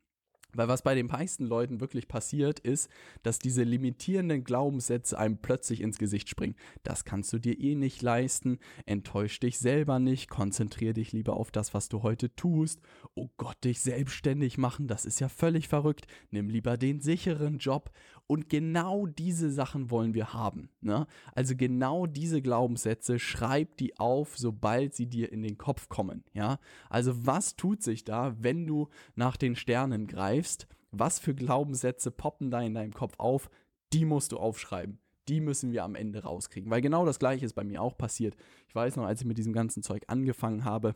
Weil 0.55 0.69
was 0.69 0.83
bei 0.83 0.95
den 0.95 1.07
meisten 1.07 1.45
Leuten 1.45 1.81
wirklich 1.81 2.09
passiert, 2.09 2.61
ist, 2.61 2.91
dass 3.23 3.39
diese 3.39 3.63
limitierenden 3.63 4.45
Glaubenssätze 4.45 5.19
einem 5.19 5.39
plötzlich 5.39 5.81
ins 5.81 5.99
Gesicht 5.99 6.29
springen. 6.29 6.57
Das 6.83 7.05
kannst 7.05 7.33
du 7.33 7.39
dir 7.39 7.59
eh 7.59 7.75
nicht 7.75 8.03
leisten, 8.03 8.59
enttäusch 8.87 9.41
dich 9.41 9.59
selber 9.59 9.99
nicht, 9.99 10.29
konzentrier 10.29 10.95
dich 10.95 11.13
lieber 11.13 11.37
auf 11.37 11.51
das, 11.51 11.75
was 11.75 11.89
du 11.89 12.03
heute 12.03 12.35
tust. 12.35 12.81
Oh 13.15 13.29
Gott, 13.37 13.63
dich 13.65 13.81
selbstständig 13.81 14.59
machen, 14.59 14.87
das 14.87 15.05
ist 15.05 15.21
ja 15.21 15.29
völlig 15.29 15.69
verrückt. 15.69 16.07
Nimm 16.31 16.49
lieber 16.49 16.77
den 16.77 17.01
sicheren 17.01 17.59
Job. 17.59 17.91
Und 18.27 18.49
genau 18.49 19.07
diese 19.07 19.51
Sachen 19.51 19.91
wollen 19.91 20.15
wir 20.15 20.33
haben. 20.33 20.71
Ne? 20.81 21.07
Also 21.35 21.55
genau 21.57 22.07
diese 22.07 22.41
Glaubenssätze, 22.41 23.19
schreib 23.19 23.77
die 23.77 23.99
auf, 23.99 24.39
sobald 24.39 24.95
sie 24.95 25.07
dir 25.07 25.31
in 25.31 25.43
den 25.43 25.59
Kopf 25.59 25.89
kommen. 25.89 26.25
Ja? 26.33 26.59
Also 26.89 27.27
was 27.27 27.57
tut 27.57 27.83
sich 27.83 28.05
da, 28.05 28.35
wenn 28.41 28.67
du 28.67 28.89
nach 29.15 29.37
den 29.37 29.57
Sternen 29.57 30.07
greifst? 30.07 30.67
Was 30.91 31.19
für 31.19 31.35
Glaubenssätze 31.35 32.11
poppen 32.11 32.51
da 32.51 32.63
in 32.63 32.75
deinem 32.75 32.95
Kopf 32.95 33.15
auf? 33.19 33.51
Die 33.93 34.05
musst 34.05 34.33
du 34.33 34.39
aufschreiben 34.39 34.99
die 35.29 35.41
müssen 35.41 35.73
wir 35.73 35.85
am 35.85 35.95
Ende 35.95 36.23
rauskriegen. 36.23 36.71
Weil 36.71 36.81
genau 36.81 37.07
das 37.07 37.19
gleiche 37.19 37.45
ist 37.45 37.55
bei 37.55 37.65
mir 37.65 37.83
auch 37.83 37.97
passiert. 37.97 38.37
Ich 38.69 38.75
weiß 38.75 38.97
noch, 38.97 39.05
als 39.05 39.23
ich 39.23 39.27
mit 39.27 39.39
diesem 39.39 39.53
ganzen 39.53 39.83
Zeug 39.83 40.05
angefangen 40.07 40.65
habe, 40.65 40.95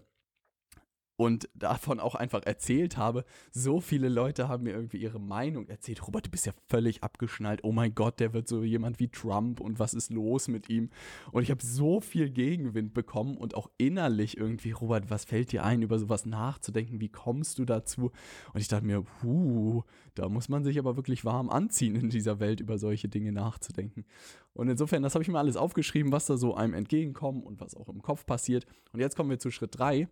und 1.19 1.49
davon 1.53 1.99
auch 1.99 2.15
einfach 2.15 2.45
erzählt 2.45 2.97
habe. 2.97 3.25
So 3.51 3.81
viele 3.81 4.09
Leute 4.09 4.49
haben 4.49 4.63
mir 4.63 4.73
irgendwie 4.73 4.99
ihre 4.99 5.19
Meinung 5.19 5.67
erzählt. 5.67 6.07
Robert, 6.07 6.27
du 6.27 6.31
bist 6.31 6.47
ja 6.47 6.53
völlig 6.69 7.03
abgeschnallt. 7.03 7.65
Oh 7.65 7.73
mein 7.73 7.93
Gott, 7.97 8.21
der 8.21 8.33
wird 8.33 8.47
so 8.47 8.63
jemand 8.63 9.01
wie 9.01 9.09
Trump 9.09 9.61
und 9.61 9.81
was 9.81 9.95
ist 9.95 10.13
los 10.13 10.47
mit 10.47 10.71
ihm? 10.71 10.91
Und 11.33 11.43
ich 11.43 11.51
habe 11.51 11.61
so 11.61 12.01
viel 12.01 12.31
Gegenwind 12.31 12.95
bekommen 12.95 13.37
und 13.37 13.57
auch 13.57 13.69
innerlich 13.79 14.37
irgendwie, 14.37 14.71
Robert, 14.71 15.11
was 15.11 15.25
fällt 15.25 15.51
dir 15.51 15.65
ein, 15.65 15.83
über 15.83 15.99
sowas 15.99 16.25
nachzudenken? 16.25 17.01
Wie 17.01 17.09
kommst 17.09 17.59
du 17.59 17.65
dazu? 17.65 18.13
Und 18.55 18.61
ich 18.61 18.69
dachte 18.69 18.87
mir, 18.87 19.03
huh, 19.25 19.83
da 20.15 20.29
muss 20.29 20.49
man 20.49 20.63
sich 20.63 20.79
aber 20.79 20.95
wirklich 20.95 21.25
warm 21.25 21.51
anziehen 21.51 21.97
in 21.97 22.11
dieser 22.11 22.39
Welt, 22.39 22.61
über 22.61 22.79
solche 22.79 23.09
Dinge 23.09 23.33
nachzudenken. 23.33 24.05
Und 24.53 24.69
insofern, 24.69 25.03
das 25.03 25.15
habe 25.15 25.25
ich 25.25 25.29
mir 25.29 25.39
alles 25.41 25.57
aufgeschrieben, 25.57 26.13
was 26.13 26.27
da 26.27 26.37
so 26.37 26.55
einem 26.55 26.75
entgegenkommt 26.75 27.45
und 27.45 27.61
was 27.61 27.75
auch 27.75 27.89
im 27.89 28.03
Kopf 28.03 28.25
passiert. 28.25 28.67
Und 28.93 29.01
jetzt 29.01 29.17
kommen 29.17 29.31
wir 29.31 29.41
zu 29.41 29.51
Schritt 29.51 29.77
3 29.77 30.07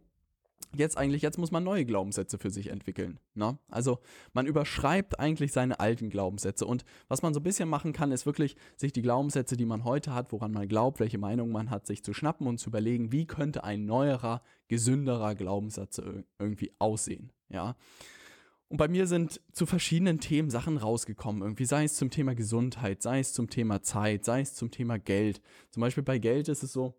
jetzt 0.74 0.98
eigentlich, 0.98 1.22
jetzt 1.22 1.38
muss 1.38 1.50
man 1.50 1.64
neue 1.64 1.84
Glaubenssätze 1.84 2.38
für 2.38 2.50
sich 2.50 2.68
entwickeln. 2.68 3.18
Ne? 3.34 3.58
Also 3.68 3.98
man 4.32 4.46
überschreibt 4.46 5.18
eigentlich 5.18 5.52
seine 5.52 5.80
alten 5.80 6.10
Glaubenssätze. 6.10 6.66
Und 6.66 6.84
was 7.08 7.22
man 7.22 7.34
so 7.34 7.40
ein 7.40 7.44
bisschen 7.44 7.68
machen 7.68 7.92
kann, 7.92 8.12
ist 8.12 8.26
wirklich, 8.26 8.56
sich 8.76 8.92
die 8.92 9.02
Glaubenssätze, 9.02 9.56
die 9.56 9.64
man 9.64 9.84
heute 9.84 10.14
hat, 10.14 10.32
woran 10.32 10.52
man 10.52 10.68
glaubt, 10.68 11.00
welche 11.00 11.18
Meinung 11.18 11.50
man 11.50 11.70
hat, 11.70 11.86
sich 11.86 12.02
zu 12.02 12.12
schnappen 12.12 12.46
und 12.46 12.58
zu 12.58 12.70
überlegen, 12.70 13.12
wie 13.12 13.26
könnte 13.26 13.64
ein 13.64 13.86
neuerer, 13.86 14.42
gesünderer 14.68 15.34
Glaubenssatz 15.34 16.00
irgendwie 16.38 16.72
aussehen. 16.78 17.32
Ja. 17.48 17.76
Und 18.68 18.78
bei 18.78 18.88
mir 18.88 19.06
sind 19.06 19.40
zu 19.52 19.64
verschiedenen 19.64 20.18
Themen 20.18 20.50
Sachen 20.50 20.76
rausgekommen, 20.76 21.42
irgendwie, 21.42 21.66
sei 21.66 21.84
es 21.84 21.94
zum 21.94 22.10
Thema 22.10 22.34
Gesundheit, 22.34 23.00
sei 23.00 23.20
es 23.20 23.32
zum 23.32 23.48
Thema 23.48 23.82
Zeit, 23.82 24.24
sei 24.24 24.40
es 24.40 24.54
zum 24.54 24.72
Thema 24.72 24.98
Geld. 24.98 25.40
Zum 25.70 25.82
Beispiel 25.82 26.02
bei 26.02 26.18
Geld 26.18 26.48
ist 26.48 26.64
es 26.64 26.72
so, 26.72 26.98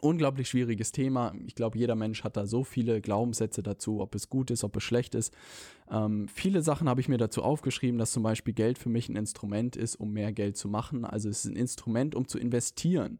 unglaublich 0.00 0.48
schwieriges 0.48 0.92
Thema. 0.92 1.34
Ich 1.46 1.54
glaube, 1.54 1.78
jeder 1.78 1.94
Mensch 1.94 2.24
hat 2.24 2.36
da 2.36 2.46
so 2.46 2.64
viele 2.64 3.00
Glaubenssätze 3.00 3.62
dazu, 3.62 4.00
ob 4.00 4.14
es 4.14 4.28
gut 4.28 4.50
ist, 4.50 4.64
ob 4.64 4.76
es 4.76 4.82
schlecht 4.82 5.14
ist. 5.14 5.32
Ähm, 5.90 6.28
viele 6.28 6.62
Sachen 6.62 6.88
habe 6.88 7.00
ich 7.00 7.08
mir 7.08 7.18
dazu 7.18 7.42
aufgeschrieben, 7.42 7.98
dass 7.98 8.12
zum 8.12 8.22
Beispiel 8.22 8.54
Geld 8.54 8.78
für 8.78 8.88
mich 8.88 9.08
ein 9.08 9.16
Instrument 9.16 9.76
ist, 9.76 9.96
um 9.96 10.12
mehr 10.12 10.32
Geld 10.32 10.56
zu 10.56 10.68
machen. 10.68 11.04
Also 11.04 11.28
es 11.28 11.44
ist 11.44 11.52
ein 11.52 11.56
Instrument, 11.56 12.14
um 12.14 12.26
zu 12.26 12.38
investieren 12.38 13.18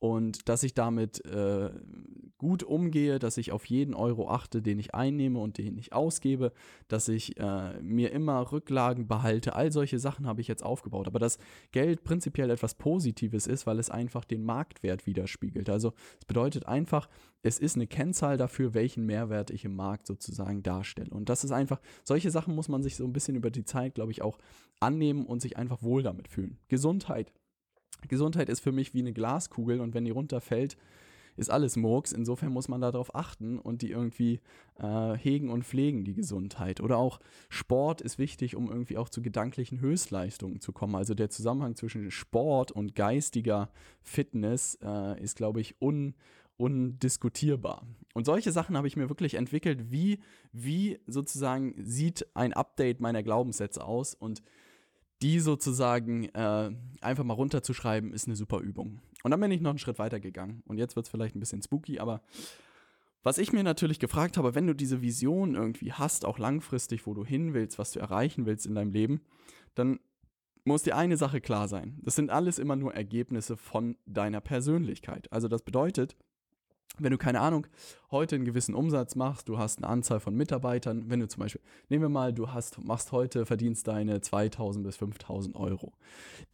und 0.00 0.48
dass 0.48 0.62
ich 0.62 0.74
damit 0.74 1.24
äh, 1.24 1.70
gut 2.38 2.62
umgehe, 2.62 3.18
dass 3.18 3.36
ich 3.36 3.50
auf 3.50 3.64
jeden 3.66 3.94
Euro 3.94 4.30
achte, 4.30 4.62
den 4.62 4.78
ich 4.78 4.94
einnehme 4.94 5.40
und 5.40 5.58
den 5.58 5.76
ich 5.76 5.92
ausgebe, 5.92 6.52
dass 6.86 7.08
ich 7.08 7.36
äh, 7.38 7.80
mir 7.82 8.12
immer 8.12 8.52
Rücklagen 8.52 9.08
behalte. 9.08 9.56
All 9.56 9.72
solche 9.72 9.98
Sachen 9.98 10.26
habe 10.28 10.40
ich 10.40 10.46
jetzt 10.46 10.62
aufgebaut. 10.62 11.08
Aber 11.08 11.18
dass 11.18 11.38
Geld 11.72 12.04
prinzipiell 12.04 12.50
etwas 12.50 12.74
Positives 12.74 13.48
ist, 13.48 13.66
weil 13.66 13.80
es 13.80 13.90
einfach 13.90 14.24
den 14.24 14.44
Marktwert 14.44 15.04
widerspiegelt. 15.06 15.68
Also 15.68 15.92
es 16.20 16.26
bedeutet 16.26 16.66
einfach, 16.66 17.08
es 17.42 17.58
ist 17.58 17.74
eine 17.74 17.88
Kennzahl 17.88 18.36
dafür, 18.36 18.74
welchen 18.74 19.04
Mehrwert 19.04 19.50
ich 19.50 19.64
im 19.64 19.74
Markt 19.74 20.06
sozusagen 20.06 20.62
darstelle. 20.62 21.10
Und 21.10 21.28
das 21.28 21.42
ist 21.42 21.50
einfach, 21.50 21.80
solche 22.04 22.30
Sachen 22.30 22.54
muss 22.54 22.68
man 22.68 22.84
sich 22.84 22.94
so 22.94 23.04
ein 23.04 23.12
bisschen 23.12 23.34
über 23.34 23.50
die 23.50 23.64
Zeit, 23.64 23.96
glaube 23.96 24.12
ich, 24.12 24.22
auch 24.22 24.38
annehmen 24.78 25.26
und 25.26 25.42
sich 25.42 25.56
einfach 25.56 25.82
wohl 25.82 26.04
damit 26.04 26.28
fühlen. 26.28 26.58
Gesundheit 26.68 27.32
Gesundheit 28.06 28.48
ist 28.48 28.60
für 28.60 28.72
mich 28.72 28.94
wie 28.94 29.00
eine 29.00 29.12
Glaskugel 29.12 29.80
und 29.80 29.94
wenn 29.94 30.04
die 30.04 30.10
runterfällt, 30.10 30.76
ist 31.38 31.50
alles 31.50 31.76
Murks. 31.76 32.12
Insofern 32.12 32.52
muss 32.52 32.68
man 32.68 32.80
darauf 32.80 33.14
achten 33.14 33.58
und 33.58 33.82
die 33.82 33.90
irgendwie 33.90 34.40
äh, 34.78 35.14
hegen 35.14 35.50
und 35.50 35.64
pflegen, 35.64 36.04
die 36.04 36.14
Gesundheit. 36.14 36.80
Oder 36.80 36.98
auch 36.98 37.20
Sport 37.48 38.00
ist 38.00 38.18
wichtig, 38.18 38.56
um 38.56 38.68
irgendwie 38.68 38.98
auch 38.98 39.08
zu 39.08 39.22
gedanklichen 39.22 39.80
Höchstleistungen 39.80 40.60
zu 40.60 40.72
kommen. 40.72 40.96
Also 40.96 41.14
der 41.14 41.30
Zusammenhang 41.30 41.76
zwischen 41.76 42.10
Sport 42.10 42.72
und 42.72 42.94
geistiger 42.94 43.70
Fitness 44.02 44.78
äh, 44.82 45.22
ist, 45.22 45.36
glaube 45.36 45.60
ich, 45.60 45.80
un, 45.80 46.14
undiskutierbar. 46.56 47.86
Und 48.14 48.26
solche 48.26 48.50
Sachen 48.50 48.76
habe 48.76 48.88
ich 48.88 48.96
mir 48.96 49.08
wirklich 49.08 49.34
entwickelt, 49.34 49.92
wie, 49.92 50.18
wie 50.52 50.98
sozusagen 51.06 51.74
sieht 51.78 52.26
ein 52.34 52.52
Update 52.52 53.00
meiner 53.00 53.22
Glaubenssätze 53.22 53.84
aus 53.84 54.14
und 54.14 54.42
die 55.22 55.40
sozusagen 55.40 56.26
äh, 56.26 56.70
einfach 57.00 57.24
mal 57.24 57.34
runterzuschreiben, 57.34 58.12
ist 58.12 58.26
eine 58.26 58.36
super 58.36 58.60
Übung. 58.60 59.00
Und 59.24 59.30
dann 59.30 59.40
bin 59.40 59.50
ich 59.50 59.60
noch 59.60 59.70
einen 59.70 59.78
Schritt 59.78 59.98
weiter 59.98 60.20
gegangen. 60.20 60.62
Und 60.66 60.78
jetzt 60.78 60.96
wird 60.96 61.06
es 61.06 61.10
vielleicht 61.10 61.34
ein 61.34 61.40
bisschen 61.40 61.62
spooky, 61.62 61.98
aber 61.98 62.22
was 63.24 63.38
ich 63.38 63.52
mir 63.52 63.64
natürlich 63.64 63.98
gefragt 63.98 64.36
habe, 64.36 64.54
wenn 64.54 64.66
du 64.66 64.74
diese 64.74 65.02
Vision 65.02 65.54
irgendwie 65.54 65.92
hast, 65.92 66.24
auch 66.24 66.38
langfristig, 66.38 67.06
wo 67.06 67.14
du 67.14 67.24
hin 67.24 67.52
willst, 67.52 67.78
was 67.78 67.92
du 67.92 67.98
erreichen 67.98 68.46
willst 68.46 68.64
in 68.64 68.76
deinem 68.76 68.92
Leben, 68.92 69.20
dann 69.74 69.98
muss 70.64 70.84
dir 70.84 70.96
eine 70.96 71.16
Sache 71.16 71.40
klar 71.40 71.66
sein. 71.66 71.98
Das 72.02 72.14
sind 72.14 72.30
alles 72.30 72.58
immer 72.58 72.76
nur 72.76 72.94
Ergebnisse 72.94 73.56
von 73.56 73.96
deiner 74.06 74.40
Persönlichkeit. 74.40 75.32
Also 75.32 75.48
das 75.48 75.62
bedeutet, 75.62 76.16
wenn 76.98 77.12
du 77.12 77.18
keine 77.18 77.40
Ahnung, 77.40 77.66
heute 78.10 78.36
einen 78.36 78.44
gewissen 78.44 78.74
Umsatz 78.74 79.14
machst, 79.14 79.48
du 79.48 79.58
hast 79.58 79.78
eine 79.78 79.88
Anzahl 79.88 80.20
von 80.20 80.34
Mitarbeitern, 80.34 81.04
wenn 81.08 81.20
du 81.20 81.28
zum 81.28 81.40
Beispiel, 81.40 81.60
nehmen 81.88 82.02
wir 82.02 82.08
mal, 82.08 82.32
du 82.32 82.50
hast, 82.50 82.82
machst 82.82 83.12
heute, 83.12 83.46
verdienst 83.46 83.86
deine 83.86 84.20
2000 84.20 84.84
bis 84.84 84.96
5000 84.96 85.54
Euro. 85.56 85.92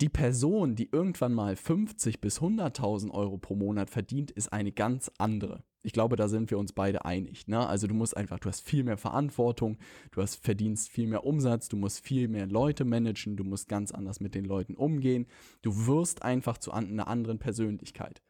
Die 0.00 0.08
Person, 0.08 0.74
die 0.74 0.88
irgendwann 0.90 1.32
mal 1.32 1.56
50 1.56 2.20
bis 2.20 2.40
100.000 2.40 3.10
Euro 3.12 3.38
pro 3.38 3.54
Monat 3.54 3.90
verdient, 3.90 4.30
ist 4.30 4.52
eine 4.52 4.72
ganz 4.72 5.10
andere. 5.18 5.62
Ich 5.86 5.92
glaube, 5.92 6.16
da 6.16 6.28
sind 6.28 6.50
wir 6.50 6.58
uns 6.58 6.72
beide 6.72 7.04
einig. 7.04 7.46
Ne? 7.46 7.66
Also 7.66 7.86
du 7.86 7.94
musst 7.94 8.16
einfach, 8.16 8.38
du 8.38 8.48
hast 8.48 8.62
viel 8.62 8.84
mehr 8.84 8.96
Verantwortung, 8.96 9.76
du 10.12 10.22
hast 10.22 10.42
verdienst 10.42 10.88
viel 10.88 11.06
mehr 11.06 11.24
Umsatz, 11.24 11.68
du 11.68 11.76
musst 11.76 12.00
viel 12.00 12.26
mehr 12.26 12.46
Leute 12.46 12.86
managen, 12.86 13.36
du 13.36 13.44
musst 13.44 13.68
ganz 13.68 13.92
anders 13.92 14.18
mit 14.18 14.34
den 14.34 14.46
Leuten 14.46 14.74
umgehen. 14.74 15.26
Du 15.60 15.86
wirst 15.86 16.22
einfach 16.22 16.56
zu 16.56 16.72
einer 16.72 17.06
anderen 17.06 17.38
Persönlichkeit. 17.38 18.22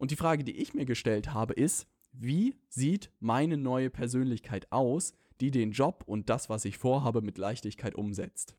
Und 0.00 0.10
die 0.10 0.16
Frage, 0.16 0.44
die 0.44 0.56
ich 0.56 0.72
mir 0.72 0.86
gestellt 0.86 1.34
habe, 1.34 1.52
ist, 1.52 1.86
wie 2.12 2.56
sieht 2.70 3.10
meine 3.20 3.58
neue 3.58 3.90
Persönlichkeit 3.90 4.72
aus, 4.72 5.12
die 5.42 5.50
den 5.50 5.72
Job 5.72 6.04
und 6.06 6.30
das, 6.30 6.48
was 6.48 6.64
ich 6.64 6.78
vorhabe, 6.78 7.20
mit 7.20 7.36
Leichtigkeit 7.36 7.94
umsetzt? 7.94 8.56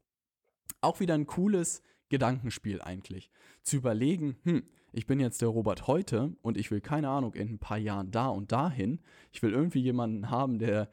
Auch 0.82 1.00
wieder 1.00 1.16
ein 1.16 1.26
cooles 1.26 1.82
Gedankenspiel 2.10 2.80
eigentlich. 2.80 3.32
Zu 3.64 3.78
überlegen, 3.78 4.38
hm, 4.44 4.62
ich 4.92 5.08
bin 5.08 5.20
jetzt 5.20 5.42
der 5.42 5.48
Robert 5.48 5.88
heute 5.88 6.36
und 6.44 6.58
ich 6.58 6.70
will 6.70 6.80
keine 6.80 7.10
Ahnung 7.10 7.34
in 7.34 7.50
ein 7.50 7.60
paar 7.60 7.80
Jahren 7.80 8.12
da 8.12 8.28
und 8.28 8.52
dahin. 8.52 9.00
Ich 9.32 9.42
will 9.42 9.52
irgendwie 9.52 9.82
jemanden 9.82 10.30
haben, 10.30 10.60
der 10.60 10.92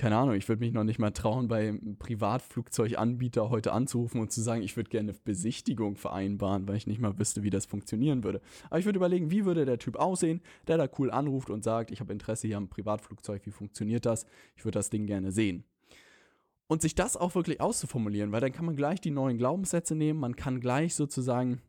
keine 0.00 0.16
Ahnung, 0.16 0.34
ich 0.34 0.48
würde 0.48 0.60
mich 0.60 0.72
noch 0.72 0.82
nicht 0.82 0.98
mal 0.98 1.10
trauen, 1.10 1.46
bei 1.46 1.68
einem 1.68 1.98
Privatflugzeuganbieter 1.98 3.50
heute 3.50 3.72
anzurufen 3.72 4.18
und 4.22 4.32
zu 4.32 4.40
sagen, 4.40 4.62
ich 4.62 4.74
würde 4.74 4.88
gerne 4.88 5.10
eine 5.10 5.18
Besichtigung 5.24 5.96
vereinbaren, 5.96 6.66
weil 6.66 6.76
ich 6.76 6.86
nicht 6.86 7.02
mal 7.02 7.18
wüsste, 7.18 7.42
wie 7.42 7.50
das 7.50 7.66
funktionieren 7.66 8.24
würde. 8.24 8.40
Aber 8.70 8.78
ich 8.78 8.86
würde 8.86 8.96
überlegen, 8.96 9.30
wie 9.30 9.44
würde 9.44 9.66
der 9.66 9.78
Typ 9.78 9.96
aussehen, 9.96 10.40
der 10.68 10.78
da 10.78 10.88
cool 10.98 11.10
anruft 11.10 11.50
und 11.50 11.64
sagt, 11.64 11.90
ich 11.90 12.00
habe 12.00 12.14
Interesse 12.14 12.46
hier 12.46 12.56
am 12.56 12.70
Privatflugzeug, 12.70 13.44
wie 13.44 13.50
funktioniert 13.50 14.06
das? 14.06 14.24
Ich 14.56 14.64
würde 14.64 14.78
das 14.78 14.88
Ding 14.88 15.04
gerne 15.04 15.32
sehen. 15.32 15.64
Und 16.66 16.80
sich 16.80 16.94
das 16.94 17.18
auch 17.18 17.34
wirklich 17.34 17.60
auszuformulieren, 17.60 18.32
weil 18.32 18.40
dann 18.40 18.52
kann 18.52 18.64
man 18.64 18.76
gleich 18.76 19.02
die 19.02 19.10
neuen 19.10 19.36
Glaubenssätze 19.36 19.94
nehmen, 19.94 20.18
man 20.18 20.34
kann 20.34 20.60
gleich 20.60 20.94
sozusagen 20.94 21.60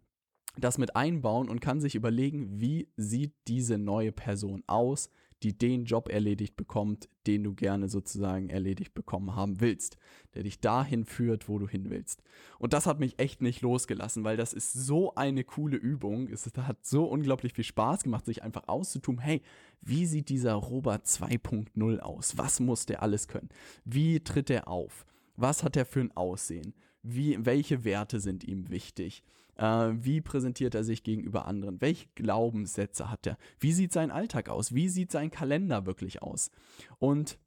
das 0.58 0.78
mit 0.78 0.96
einbauen 0.96 1.50
und 1.50 1.60
kann 1.60 1.82
sich 1.82 1.96
überlegen, 1.96 2.62
wie 2.62 2.88
sieht 2.96 3.34
diese 3.50 3.78
neue 3.78 4.14
Person 4.14 4.64
aus, 4.68 5.10
die 5.44 5.58
den 5.58 5.86
Job 5.86 6.10
erledigt 6.10 6.56
bekommt, 6.56 7.10
den 7.28 7.44
du 7.44 7.54
gerne 7.54 7.90
sozusagen 7.90 8.50
erledigt 8.50 8.94
bekommen 8.94 9.36
haben 9.36 9.60
willst, 9.60 9.98
der 10.34 10.44
dich 10.44 10.60
dahin 10.60 11.06
führt, 11.06 11.50
wo 11.50 11.58
du 11.58 11.68
hin 11.68 11.90
willst. 11.90 12.22
Und 12.60 12.74
das 12.74 12.86
hat 12.86 13.00
mich 13.00 13.20
echt 13.20 13.42
nicht 13.42 13.62
losgelassen, 13.62 14.24
weil 14.24 14.38
das 14.38 14.54
ist 14.54 14.74
so 14.74 15.16
eine 15.16 15.44
coole 15.44 15.78
Übung. 15.78 16.28
Es 16.28 16.46
hat 16.56 16.86
so 16.86 17.06
unglaublich 17.06 17.54
viel 17.54 17.64
Spaß 17.64 18.04
gemacht, 18.04 18.26
sich 18.26 18.44
einfach 18.44 18.68
auszutun, 18.68 19.20
hey, 19.20 19.42
wie 19.82 20.06
sieht 20.06 20.30
dieser 20.30 20.54
Robert 20.54 21.06
2.0 21.06 22.00
aus? 22.00 22.38
Was 22.38 22.60
muss 22.60 22.86
der 22.86 23.02
alles 23.02 23.28
können? 23.28 23.50
Wie 23.84 24.20
tritt 24.20 24.50
er 24.50 24.68
auf? 24.68 25.06
Was 25.36 25.64
hat 25.64 25.76
er 25.76 25.86
für 25.86 26.02
ein 26.02 26.16
Aussehen? 26.16 26.74
Wie, 27.04 27.38
welche 27.44 27.84
Werte 27.84 28.20
sind 28.20 28.44
ihm 28.44 28.70
wichtig? 28.70 29.24
Äh, 29.56 29.92
wie 29.94 30.22
präsentiert 30.22 30.76
er 30.76 30.84
sich 30.84 31.04
gegenüber 31.04 31.46
anderen? 31.46 31.82
Welche 31.82 32.08
Glaubenssätze 32.16 33.10
hat 33.10 33.28
er? 33.28 33.38
Wie 33.60 33.74
sieht 33.74 33.94
sein 33.94 34.12
Alltag 34.12 34.50
aus? 34.50 34.74
Wie 34.74 34.90
sieht 34.90 35.12
sein 35.12 35.32
Kalender 35.32 35.86
wirklich 35.86 36.22
aus? 36.22 36.52
Und 37.00 37.38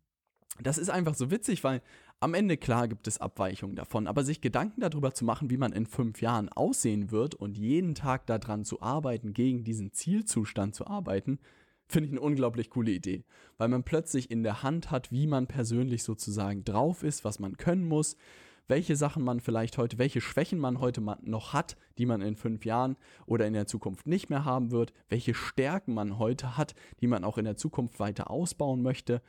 das 0.63 0.79
ist 0.79 0.91
einfach 0.91 1.15
so 1.15 1.31
witzig, 1.31 1.65
weil 1.65 1.83
am 2.21 2.35
Ende 2.35 2.57
klar 2.57 2.89
gibt 2.89 3.07
es 3.07 3.21
Abweichungen 3.21 3.77
davon, 3.77 4.07
aber 4.07 4.25
sich 4.25 4.41
Gedanken 4.41 4.81
darüber 4.81 5.13
zu 5.13 5.25
machen, 5.25 5.51
wie 5.51 5.57
man 5.57 5.73
in 5.73 5.87
fünf 5.87 6.23
Jahren 6.23 6.49
aussehen 6.49 7.11
wird 7.11 7.35
und 7.35 7.59
jeden 7.59 7.95
Tag 7.95 8.27
daran 8.27 8.65
zu 8.65 8.81
arbeiten, 8.81 9.35
gegen 9.35 9.65
diesen 9.65 9.93
Zielzustand 9.93 10.75
zu 10.75 10.87
arbeiten, 10.87 11.39
finde 11.87 12.07
ich 12.07 12.13
eine 12.13 12.21
unglaublich 12.21 12.71
coole 12.71 12.93
Idee, 12.93 13.25
weil 13.59 13.69
man 13.69 13.85
plötzlich 13.85 14.31
in 14.31 14.43
der 14.43 14.63
Hand 14.63 14.91
hat, 14.91 15.13
wie 15.13 15.27
man 15.27 15.47
persönlich 15.47 16.03
sozusagen 16.03 16.65
drauf 16.65 17.03
ist, 17.03 17.25
was 17.25 17.41
man 17.41 17.57
können 17.57 17.87
muss, 17.87 18.17
welche 18.67 18.97
Sachen 18.97 19.23
man 19.23 19.41
vielleicht 19.41 19.79
heute, 19.79 19.99
welche 19.99 20.21
Schwächen 20.21 20.59
man 20.59 20.81
heute 20.81 21.01
noch 21.01 21.53
hat, 21.53 21.77
die 21.99 22.07
man 22.07 22.23
in 22.23 22.37
fünf 22.37 22.65
Jahren 22.65 22.97
oder 23.27 23.47
in 23.47 23.53
der 23.53 23.67
Zukunft 23.67 24.07
nicht 24.07 24.31
mehr 24.31 24.45
haben 24.45 24.71
wird, 24.71 24.93
welche 25.09 25.35
Stärken 25.35 25.95
man 25.95 26.19
heute 26.19 26.57
hat, 26.57 26.75
die 27.01 27.07
man 27.07 27.25
auch 27.25 27.39
in 27.39 27.45
der 27.45 27.57
Zukunft 27.57 28.01
weiter 28.01 28.31
ausbauen 28.31 28.83
möchte, 28.83 29.23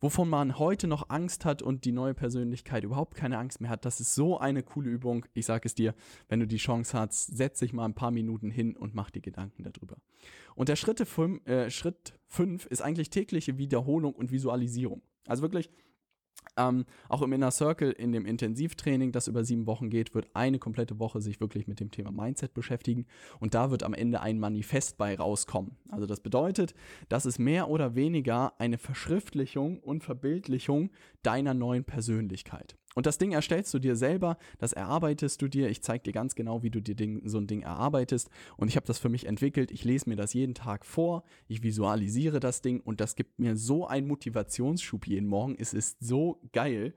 wovon 0.00 0.28
man 0.28 0.58
heute 0.58 0.86
noch 0.86 1.08
Angst 1.08 1.44
hat 1.44 1.62
und 1.62 1.84
die 1.84 1.92
neue 1.92 2.14
Persönlichkeit 2.14 2.84
überhaupt 2.84 3.14
keine 3.14 3.38
Angst 3.38 3.60
mehr 3.60 3.70
hat. 3.70 3.84
Das 3.84 4.00
ist 4.00 4.14
so 4.14 4.38
eine 4.38 4.62
coole 4.62 4.90
Übung. 4.90 5.24
Ich 5.32 5.46
sage 5.46 5.66
es 5.66 5.74
dir, 5.74 5.94
wenn 6.28 6.40
du 6.40 6.46
die 6.46 6.58
Chance 6.58 6.98
hast, 6.98 7.36
setz 7.36 7.60
dich 7.60 7.72
mal 7.72 7.86
ein 7.86 7.94
paar 7.94 8.10
Minuten 8.10 8.50
hin 8.50 8.76
und 8.76 8.94
mach 8.94 9.10
dir 9.10 9.22
Gedanken 9.22 9.62
darüber. 9.62 9.96
Und 10.54 10.68
der 10.68 10.76
Schritte 10.76 11.06
fünf, 11.06 11.46
äh, 11.46 11.70
Schritt 11.70 12.18
5 12.26 12.66
ist 12.66 12.82
eigentlich 12.82 13.10
tägliche 13.10 13.58
Wiederholung 13.58 14.12
und 14.12 14.32
Visualisierung. 14.32 15.02
Also 15.26 15.42
wirklich 15.42 15.70
ähm, 16.56 16.84
auch 17.08 17.22
im 17.22 17.32
Inner 17.32 17.50
Circle, 17.50 17.90
in 17.92 18.12
dem 18.12 18.26
Intensivtraining, 18.26 19.12
das 19.12 19.28
über 19.28 19.44
sieben 19.44 19.66
Wochen 19.66 19.90
geht, 19.90 20.14
wird 20.14 20.28
eine 20.34 20.58
komplette 20.58 20.98
Woche 20.98 21.20
sich 21.20 21.40
wirklich 21.40 21.66
mit 21.66 21.80
dem 21.80 21.90
Thema 21.90 22.10
Mindset 22.10 22.54
beschäftigen 22.54 23.06
und 23.40 23.54
da 23.54 23.70
wird 23.70 23.82
am 23.82 23.94
Ende 23.94 24.20
ein 24.20 24.38
Manifest 24.38 24.98
bei 24.98 25.16
rauskommen. 25.16 25.76
Also 25.88 26.06
das 26.06 26.20
bedeutet, 26.20 26.74
das 27.08 27.26
ist 27.26 27.38
mehr 27.38 27.68
oder 27.68 27.94
weniger 27.94 28.52
eine 28.58 28.78
Verschriftlichung 28.78 29.80
und 29.80 30.04
Verbildlichung 30.04 30.90
deiner 31.22 31.54
neuen 31.54 31.84
Persönlichkeit. 31.84 32.76
Und 32.94 33.06
das 33.06 33.18
Ding 33.18 33.32
erstellst 33.32 33.74
du 33.74 33.78
dir 33.78 33.96
selber, 33.96 34.38
das 34.58 34.72
erarbeitest 34.72 35.42
du 35.42 35.48
dir. 35.48 35.68
Ich 35.68 35.82
zeige 35.82 36.04
dir 36.04 36.12
ganz 36.12 36.34
genau, 36.34 36.62
wie 36.62 36.70
du 36.70 36.80
dir 36.80 36.94
Ding, 36.94 37.22
so 37.28 37.38
ein 37.38 37.46
Ding 37.46 37.62
erarbeitest. 37.62 38.30
Und 38.56 38.68
ich 38.68 38.76
habe 38.76 38.86
das 38.86 38.98
für 38.98 39.08
mich 39.08 39.26
entwickelt. 39.26 39.70
Ich 39.70 39.84
lese 39.84 40.08
mir 40.08 40.16
das 40.16 40.32
jeden 40.32 40.54
Tag 40.54 40.86
vor. 40.86 41.24
Ich 41.48 41.62
visualisiere 41.62 42.40
das 42.40 42.62
Ding 42.62 42.80
und 42.80 43.00
das 43.00 43.16
gibt 43.16 43.38
mir 43.38 43.56
so 43.56 43.86
einen 43.86 44.06
Motivationsschub 44.06 45.06
jeden 45.06 45.28
Morgen. 45.28 45.56
Es 45.58 45.74
ist 45.74 45.98
so 46.00 46.40
geil, 46.52 46.94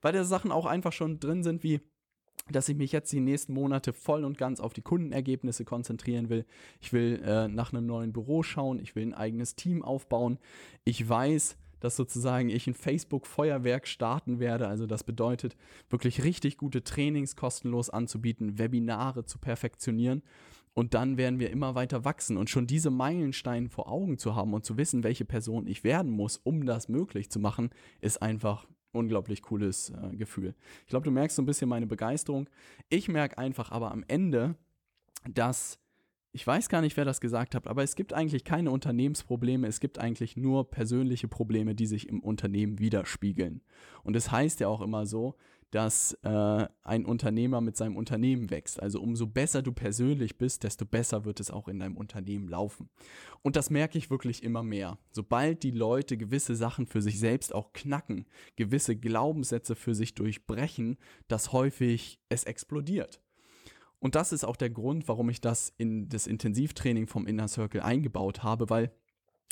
weil 0.00 0.12
da 0.12 0.24
Sachen 0.24 0.52
auch 0.52 0.66
einfach 0.66 0.92
schon 0.92 1.18
drin 1.18 1.42
sind 1.42 1.62
wie 1.62 1.80
dass 2.50 2.68
ich 2.68 2.76
mich 2.76 2.92
jetzt 2.92 3.12
die 3.12 3.20
nächsten 3.20 3.52
Monate 3.52 3.92
voll 3.92 4.24
und 4.24 4.36
ganz 4.36 4.60
auf 4.60 4.72
die 4.72 4.82
Kundenergebnisse 4.82 5.64
konzentrieren 5.64 6.28
will. 6.28 6.44
Ich 6.80 6.92
will 6.92 7.22
äh, 7.24 7.48
nach 7.48 7.72
einem 7.72 7.86
neuen 7.86 8.12
Büro 8.12 8.42
schauen. 8.42 8.80
Ich 8.80 8.96
will 8.96 9.04
ein 9.04 9.14
eigenes 9.14 9.54
Team 9.54 9.82
aufbauen. 9.82 10.38
Ich 10.84 11.08
weiß, 11.08 11.56
dass 11.82 11.96
sozusagen 11.96 12.48
ich 12.48 12.68
ein 12.68 12.74
Facebook-Feuerwerk 12.74 13.88
starten 13.88 14.38
werde. 14.38 14.68
Also 14.68 14.86
das 14.86 15.02
bedeutet, 15.02 15.56
wirklich 15.90 16.22
richtig 16.22 16.56
gute 16.56 16.84
Trainings 16.84 17.34
kostenlos 17.34 17.90
anzubieten, 17.90 18.56
Webinare 18.56 19.24
zu 19.24 19.38
perfektionieren. 19.38 20.22
Und 20.74 20.94
dann 20.94 21.16
werden 21.16 21.40
wir 21.40 21.50
immer 21.50 21.74
weiter 21.74 22.04
wachsen. 22.04 22.36
Und 22.36 22.48
schon 22.50 22.68
diese 22.68 22.90
Meilensteine 22.90 23.68
vor 23.68 23.90
Augen 23.90 24.16
zu 24.16 24.36
haben 24.36 24.54
und 24.54 24.64
zu 24.64 24.76
wissen, 24.76 25.02
welche 25.02 25.24
Person 25.24 25.66
ich 25.66 25.82
werden 25.82 26.12
muss, 26.12 26.36
um 26.36 26.66
das 26.66 26.88
möglich 26.88 27.30
zu 27.30 27.40
machen, 27.40 27.70
ist 28.00 28.22
einfach 28.22 28.68
unglaublich 28.92 29.42
cooles 29.42 29.90
äh, 29.90 30.16
Gefühl. 30.16 30.54
Ich 30.82 30.90
glaube, 30.90 31.04
du 31.04 31.10
merkst 31.10 31.34
so 31.34 31.42
ein 31.42 31.46
bisschen 31.46 31.68
meine 31.68 31.88
Begeisterung. 31.88 32.48
Ich 32.90 33.08
merke 33.08 33.38
einfach 33.38 33.72
aber 33.72 33.90
am 33.90 34.04
Ende, 34.06 34.54
dass 35.28 35.81
ich 36.32 36.46
weiß 36.46 36.68
gar 36.68 36.80
nicht, 36.80 36.96
wer 36.96 37.04
das 37.04 37.20
gesagt 37.20 37.54
hat, 37.54 37.66
aber 37.66 37.82
es 37.82 37.94
gibt 37.94 38.14
eigentlich 38.14 38.44
keine 38.44 38.70
Unternehmensprobleme, 38.70 39.66
es 39.66 39.80
gibt 39.80 39.98
eigentlich 39.98 40.36
nur 40.36 40.70
persönliche 40.70 41.28
Probleme, 41.28 41.74
die 41.74 41.86
sich 41.86 42.08
im 42.08 42.20
Unternehmen 42.20 42.78
widerspiegeln. 42.78 43.60
Und 44.02 44.16
es 44.16 44.30
heißt 44.30 44.60
ja 44.60 44.68
auch 44.68 44.80
immer 44.80 45.04
so, 45.04 45.36
dass 45.72 46.12
äh, 46.22 46.66
ein 46.82 47.06
Unternehmer 47.06 47.62
mit 47.62 47.76
seinem 47.76 47.96
Unternehmen 47.96 48.50
wächst. 48.50 48.80
Also 48.80 49.00
umso 49.00 49.26
besser 49.26 49.62
du 49.62 49.72
persönlich 49.72 50.36
bist, 50.36 50.64
desto 50.64 50.84
besser 50.84 51.24
wird 51.24 51.40
es 51.40 51.50
auch 51.50 51.66
in 51.66 51.78
deinem 51.78 51.96
Unternehmen 51.96 52.46
laufen. 52.46 52.90
Und 53.40 53.56
das 53.56 53.70
merke 53.70 53.96
ich 53.96 54.10
wirklich 54.10 54.42
immer 54.42 54.62
mehr. 54.62 54.98
Sobald 55.10 55.62
die 55.62 55.70
Leute 55.70 56.18
gewisse 56.18 56.56
Sachen 56.56 56.86
für 56.86 57.00
sich 57.00 57.18
selbst 57.18 57.54
auch 57.54 57.72
knacken, 57.72 58.26
gewisse 58.56 58.96
Glaubenssätze 58.96 59.74
für 59.74 59.94
sich 59.94 60.14
durchbrechen, 60.14 60.98
dass 61.28 61.52
häufig 61.52 62.20
es 62.28 62.44
explodiert. 62.44 63.22
Und 64.02 64.16
das 64.16 64.32
ist 64.32 64.42
auch 64.42 64.56
der 64.56 64.68
Grund, 64.68 65.06
warum 65.06 65.30
ich 65.30 65.40
das 65.40 65.72
in 65.78 66.08
das 66.08 66.26
Intensivtraining 66.26 67.06
vom 67.06 67.24
Inner 67.24 67.46
Circle 67.46 67.82
eingebaut 67.82 68.42
habe, 68.42 68.68
weil 68.68 68.90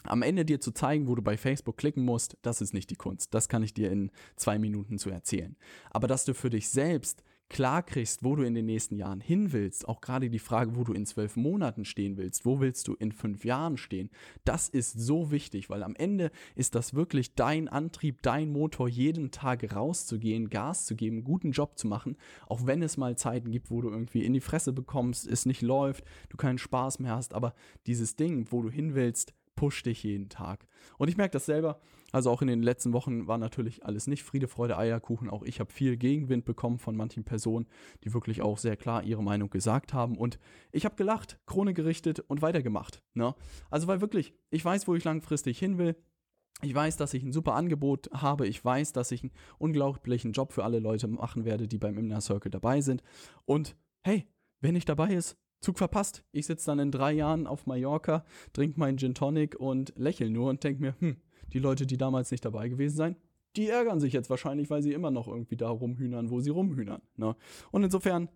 am 0.02 0.22
Ende 0.22 0.44
dir 0.44 0.60
zu 0.60 0.72
zeigen, 0.72 1.06
wo 1.06 1.14
du 1.14 1.22
bei 1.22 1.36
Facebook 1.36 1.76
klicken 1.76 2.04
musst, 2.04 2.36
das 2.42 2.60
ist 2.60 2.74
nicht 2.74 2.90
die 2.90 2.96
Kunst. 2.96 3.32
Das 3.32 3.48
kann 3.48 3.62
ich 3.62 3.74
dir 3.74 3.92
in 3.92 4.10
zwei 4.34 4.58
Minuten 4.58 4.98
zu 4.98 5.08
erzählen. 5.08 5.56
Aber 5.90 6.08
dass 6.08 6.24
du 6.24 6.34
für 6.34 6.50
dich 6.50 6.68
selbst 6.68 7.22
klar 7.50 7.82
kriegst, 7.82 8.24
wo 8.24 8.36
du 8.36 8.44
in 8.44 8.54
den 8.54 8.64
nächsten 8.64 8.96
Jahren 8.96 9.20
hin 9.20 9.52
willst, 9.52 9.86
auch 9.86 10.00
gerade 10.00 10.30
die 10.30 10.38
Frage, 10.38 10.76
wo 10.76 10.84
du 10.84 10.94
in 10.94 11.04
zwölf 11.04 11.36
Monaten 11.36 11.84
stehen 11.84 12.16
willst, 12.16 12.46
wo 12.46 12.60
willst 12.60 12.88
du 12.88 12.94
in 12.94 13.12
fünf 13.12 13.44
Jahren 13.44 13.76
stehen, 13.76 14.08
das 14.44 14.68
ist 14.68 14.92
so 14.92 15.30
wichtig, 15.30 15.68
weil 15.68 15.82
am 15.82 15.94
Ende 15.96 16.30
ist 16.54 16.74
das 16.74 16.94
wirklich 16.94 17.34
dein 17.34 17.68
Antrieb, 17.68 18.22
dein 18.22 18.50
Motor, 18.52 18.88
jeden 18.88 19.30
Tag 19.32 19.74
rauszugehen, 19.74 20.48
Gas 20.48 20.86
zu 20.86 20.94
geben, 20.94 21.24
guten 21.24 21.50
Job 21.50 21.76
zu 21.76 21.88
machen, 21.88 22.16
auch 22.46 22.66
wenn 22.66 22.82
es 22.82 22.96
mal 22.96 23.18
Zeiten 23.18 23.50
gibt, 23.50 23.70
wo 23.70 23.82
du 23.82 23.90
irgendwie 23.90 24.24
in 24.24 24.32
die 24.32 24.40
Fresse 24.40 24.72
bekommst, 24.72 25.26
es 25.26 25.44
nicht 25.44 25.60
läuft, 25.60 26.04
du 26.28 26.36
keinen 26.36 26.58
Spaß 26.58 27.00
mehr 27.00 27.16
hast, 27.16 27.34
aber 27.34 27.54
dieses 27.86 28.16
Ding, 28.16 28.46
wo 28.50 28.62
du 28.62 28.70
hin 28.70 28.94
willst, 28.94 29.34
pusht 29.56 29.84
dich 29.86 30.04
jeden 30.04 30.28
Tag. 30.28 30.66
Und 30.96 31.08
ich 31.08 31.16
merke 31.16 31.32
das 31.32 31.46
selber. 31.46 31.80
Also 32.12 32.30
auch 32.30 32.42
in 32.42 32.48
den 32.48 32.62
letzten 32.62 32.92
Wochen 32.92 33.26
war 33.26 33.38
natürlich 33.38 33.84
alles 33.84 34.06
nicht 34.06 34.22
Friede, 34.22 34.48
Freude, 34.48 34.76
Eierkuchen. 34.76 35.30
Auch 35.30 35.42
ich 35.42 35.60
habe 35.60 35.72
viel 35.72 35.96
Gegenwind 35.96 36.44
bekommen 36.44 36.78
von 36.78 36.96
manchen 36.96 37.24
Personen, 37.24 37.66
die 38.04 38.12
wirklich 38.12 38.42
auch 38.42 38.58
sehr 38.58 38.76
klar 38.76 39.02
ihre 39.02 39.22
Meinung 39.22 39.50
gesagt 39.50 39.92
haben. 39.92 40.16
Und 40.16 40.38
ich 40.72 40.84
habe 40.84 40.96
gelacht, 40.96 41.38
Krone 41.46 41.74
gerichtet 41.74 42.20
und 42.20 42.42
weitergemacht. 42.42 43.02
Ne? 43.14 43.34
Also 43.70 43.86
weil 43.86 44.00
wirklich, 44.00 44.34
ich 44.50 44.64
weiß, 44.64 44.88
wo 44.88 44.94
ich 44.94 45.04
langfristig 45.04 45.58
hin 45.58 45.78
will. 45.78 45.96
Ich 46.62 46.74
weiß, 46.74 46.96
dass 46.96 47.14
ich 47.14 47.22
ein 47.22 47.32
super 47.32 47.54
Angebot 47.54 48.10
habe. 48.12 48.46
Ich 48.46 48.62
weiß, 48.62 48.92
dass 48.92 49.12
ich 49.12 49.22
einen 49.22 49.32
unglaublichen 49.58 50.32
Job 50.32 50.52
für 50.52 50.64
alle 50.64 50.78
Leute 50.78 51.08
machen 51.08 51.44
werde, 51.44 51.68
die 51.68 51.78
beim 51.78 51.96
Inner 51.96 52.20
Circle 52.20 52.50
dabei 52.50 52.82
sind. 52.82 53.02
Und 53.46 53.76
hey, 54.02 54.26
wer 54.60 54.72
nicht 54.72 54.88
dabei 54.88 55.14
ist, 55.14 55.38
Zug 55.60 55.76
verpasst. 55.76 56.24
Ich 56.32 56.46
sitze 56.46 56.66
dann 56.66 56.78
in 56.78 56.90
drei 56.90 57.12
Jahren 57.12 57.46
auf 57.46 57.66
Mallorca, 57.66 58.24
trinke 58.52 58.80
meinen 58.80 58.98
Gin 58.98 59.14
Tonic 59.14 59.56
und 59.56 59.92
lächle 59.96 60.30
nur 60.30 60.48
und 60.48 60.64
denke 60.64 60.80
mir, 60.80 60.94
hm, 60.98 61.16
die 61.52 61.58
Leute, 61.58 61.86
die 61.86 61.96
damals 61.96 62.30
nicht 62.30 62.44
dabei 62.44 62.68
gewesen 62.68 62.96
seien, 62.96 63.16
die 63.56 63.68
ärgern 63.68 64.00
sich 64.00 64.12
jetzt 64.12 64.30
wahrscheinlich, 64.30 64.70
weil 64.70 64.82
sie 64.82 64.92
immer 64.92 65.10
noch 65.10 65.28
irgendwie 65.28 65.56
da 65.56 65.68
rumhühnern, 65.68 66.30
wo 66.30 66.40
sie 66.40 66.50
rumhühnern. 66.50 67.02
Ne? 67.16 67.34
Und 67.70 67.82
insofern 67.82 68.28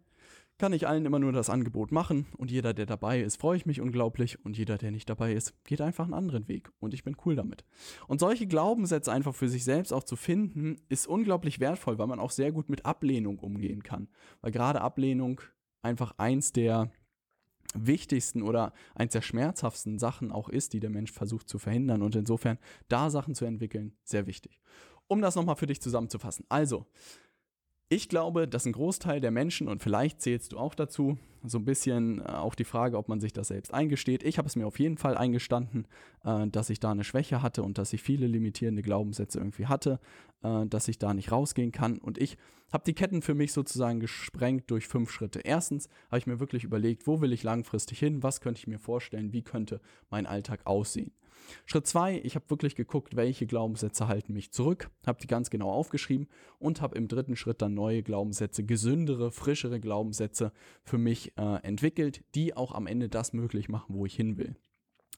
kann 0.59 0.73
ich 0.73 0.87
allen 0.87 1.05
immer 1.05 1.19
nur 1.19 1.33
das 1.33 1.51
Angebot 1.51 1.91
machen 1.91 2.27
und 2.37 2.51
jeder, 2.51 2.75
der 2.75 2.87
dabei 2.87 3.21
ist, 3.21 3.41
freue 3.41 3.57
ich 3.57 3.67
mich 3.67 3.81
unglaublich 3.81 4.45
und 4.45 4.57
jeder, 4.57 4.79
der 4.79 4.93
nicht 4.93 5.11
dabei 5.11 5.33
ist, 5.33 5.53
geht 5.65 5.81
einfach 5.81 6.05
einen 6.05 6.15
anderen 6.15 6.47
Weg 6.47 6.71
und 6.79 6.95
ich 6.95 7.03
bin 7.03 7.17
cool 7.25 7.35
damit. 7.35 7.65
Und 8.07 8.21
solche 8.21 8.47
Glaubenssätze 8.47 9.11
einfach 9.11 9.35
für 9.35 9.49
sich 9.49 9.65
selbst 9.65 9.93
auch 9.93 10.05
zu 10.05 10.15
finden, 10.15 10.77
ist 10.89 11.09
unglaublich 11.09 11.59
wertvoll, 11.59 11.99
weil 11.99 12.07
man 12.07 12.21
auch 12.21 12.31
sehr 12.31 12.53
gut 12.53 12.69
mit 12.69 12.87
Ablehnung 12.87 13.41
umgehen 13.41 13.83
kann. 13.83 14.09
Weil 14.43 14.53
gerade 14.53 14.81
Ablehnung 14.81 15.41
einfach 15.83 16.15
eins 16.19 16.53
der 16.53 16.91
wichtigsten 17.75 18.43
oder 18.43 18.73
eins 18.95 19.13
der 19.13 19.23
schmerzhaftesten 19.23 19.99
Sachen 19.99 20.33
auch 20.33 20.49
ist, 20.49 20.73
die 20.73 20.81
der 20.81 20.91
Mensch 20.91 21.13
versucht 21.13 21.49
zu 21.49 21.59
verhindern. 21.59 22.03
Und 22.03 22.17
insofern 22.17 22.59
da 22.89 23.11
Sachen 23.11 23.35
zu 23.35 23.45
entwickeln, 23.45 23.97
sehr 24.05 24.27
wichtig. 24.27 24.61
Um 25.07 25.21
das 25.21 25.35
nochmal 25.35 25.57
für 25.57 25.67
dich 25.67 25.83
zusammenzufassen. 25.83 26.47
Also, 26.49 26.87
ich 27.89 28.09
glaube, 28.09 28.49
dass 28.49 28.67
ein 28.67 28.73
Großteil 28.73 29.21
der 29.21 29.31
Menschen, 29.31 29.69
und 29.69 29.83
vielleicht 29.83 30.21
zählst 30.21 30.53
du 30.53 30.59
auch 30.59 30.75
dazu, 30.75 31.19
so 31.47 31.59
ein 31.59 31.65
bisschen 31.65 32.21
äh, 32.21 32.25
auch 32.25 32.55
die 32.55 32.65
Frage, 32.65 32.97
ob 32.97 33.09
man 33.09 33.21
sich 33.21 33.33
das 33.33 33.49
selbst 33.49 33.73
eingesteht. 33.73 34.23
Ich 34.23 34.39
habe 34.39 34.49
es 34.49 34.57
mir 34.57 34.67
auf 34.67 34.79
jeden 34.79 34.97
Fall 34.97 35.17
eingestanden, 35.17 35.87
äh, 36.25 36.47
dass 36.49 36.71
ich 36.71 36.81
da 36.81 36.91
eine 36.91 37.05
Schwäche 37.05 37.43
hatte 37.43 37.63
und 37.63 37.79
dass 37.79 37.93
ich 37.93 38.03
viele 38.03 38.27
limitierende 38.27 38.83
Glaubenssätze 38.83 39.39
irgendwie 39.39 39.67
hatte, 39.67 40.01
äh, 40.43 40.67
dass 40.67 40.89
ich 40.89 40.99
da 40.99 41.13
nicht 41.13 41.31
rausgehen 41.31 41.73
kann. 41.73 41.99
Und 41.99 42.19
ich 42.19 42.39
habe 42.73 42.85
die 42.85 42.95
Ketten 42.95 43.23
für 43.23 43.35
mich 43.35 43.53
sozusagen 43.53 44.01
gesprengt 44.01 44.71
durch 44.71 44.89
fünf 44.89 45.11
Schritte. 45.11 45.41
Erstens 45.41 45.89
habe 46.09 46.19
ich 46.19 46.27
mir 46.27 46.41
wirklich 46.41 46.65
überlegt, 46.65 47.07
wo 47.07 47.21
will 47.21 47.33
ich 47.33 47.43
langfristig 47.43 47.99
hin, 47.99 48.23
was 48.23 48.41
könnte 48.41 48.59
ich 48.59 48.67
mir 48.67 48.79
vorstellen, 48.79 49.33
wie 49.33 49.43
könnte 49.43 49.81
mein 50.11 50.27
Alltag 50.27 50.61
aussehen. 50.65 51.13
Schritt 51.67 51.87
zwei, 51.87 52.21
ich 52.23 52.35
habe 52.35 52.49
wirklich 52.49 52.75
geguckt, 52.75 53.17
welche 53.17 53.47
Glaubenssätze 53.47 54.09
halten 54.09 54.33
mich 54.33 54.53
zurück, 54.53 54.91
habe 55.07 55.21
die 55.21 55.27
ganz 55.27 55.51
genau 55.51 55.71
aufgeschrieben 55.71 56.29
und 56.59 56.81
habe 56.81 56.97
im 56.97 57.09
dritten 57.09 57.37
Schritt 57.37 57.63
dann 57.63 57.75
neue 57.75 58.03
Glaubenssätze, 58.03 58.65
gesündere, 58.65 59.31
frischere 59.31 59.81
Glaubenssätze 59.81 60.53
für 60.83 60.99
mich 60.99 61.37
äh, 61.37 61.57
entwickelt, 61.63 62.25
die 62.35 62.57
auch 62.57 62.73
am 62.73 62.87
Ende 62.87 63.09
das 63.09 63.33
möglich 63.33 63.69
machen, 63.69 63.95
wo 63.95 64.07
ich 64.07 64.15
hin 64.15 64.37
will. 64.37 64.57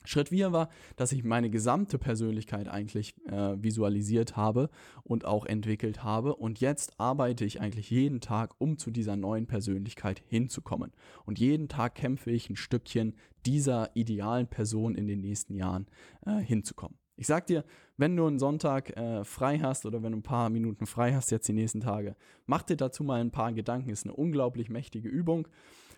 Schritt 0.07 0.31
4 0.31 0.53
war, 0.53 0.69
dass 0.97 1.13
ich 1.13 1.25
meine 1.25 1.51
gesamte 1.51 1.99
Persönlichkeit 1.99 2.69
eigentlich 2.69 3.15
äh, 3.27 3.57
visualisiert 3.63 4.37
habe 4.37 4.71
und 5.03 5.25
auch 5.25 5.45
entwickelt 5.47 6.03
habe. 6.03 6.35
Und 6.35 6.61
jetzt 6.61 6.99
arbeite 6.99 7.45
ich 7.45 7.61
eigentlich 7.61 7.91
jeden 7.91 8.21
Tag, 8.21 8.55
um 8.59 8.79
zu 8.79 8.91
dieser 8.91 9.17
neuen 9.17 9.47
Persönlichkeit 9.47 10.23
hinzukommen. 10.27 10.93
Und 11.25 11.39
jeden 11.39 11.69
Tag 11.69 11.95
kämpfe 11.95 12.31
ich 12.31 12.49
ein 12.51 12.57
Stückchen 12.57 13.15
dieser 13.45 13.91
idealen 13.95 14.47
Person 14.47 14.95
in 14.95 15.07
den 15.07 15.21
nächsten 15.21 15.55
Jahren 15.55 15.87
äh, 16.25 16.39
hinzukommen. 16.39 16.99
Ich 17.19 17.27
sag 17.27 17.47
dir, 17.47 17.65
wenn 17.97 18.15
du 18.15 18.27
einen 18.27 18.39
Sonntag 18.39 18.95
äh, 18.97 19.25
frei 19.25 19.59
hast 19.59 19.87
oder 19.87 20.03
wenn 20.03 20.13
du 20.13 20.19
ein 20.19 20.23
paar 20.23 20.51
Minuten 20.51 20.85
frei 20.85 21.15
hast 21.15 21.31
jetzt 21.31 21.49
die 21.49 21.55
nächsten 21.55 21.81
Tage, 21.81 22.15
mach 22.45 22.63
dir 22.63 22.77
dazu 22.77 23.05
mal 23.05 23.21
ein 23.21 23.31
paar 23.31 23.53
Gedanken. 23.53 23.91
Ist 23.91 24.05
eine 24.05 24.15
unglaublich 24.15 24.69
mächtige 24.69 25.09
Übung. 25.09 25.49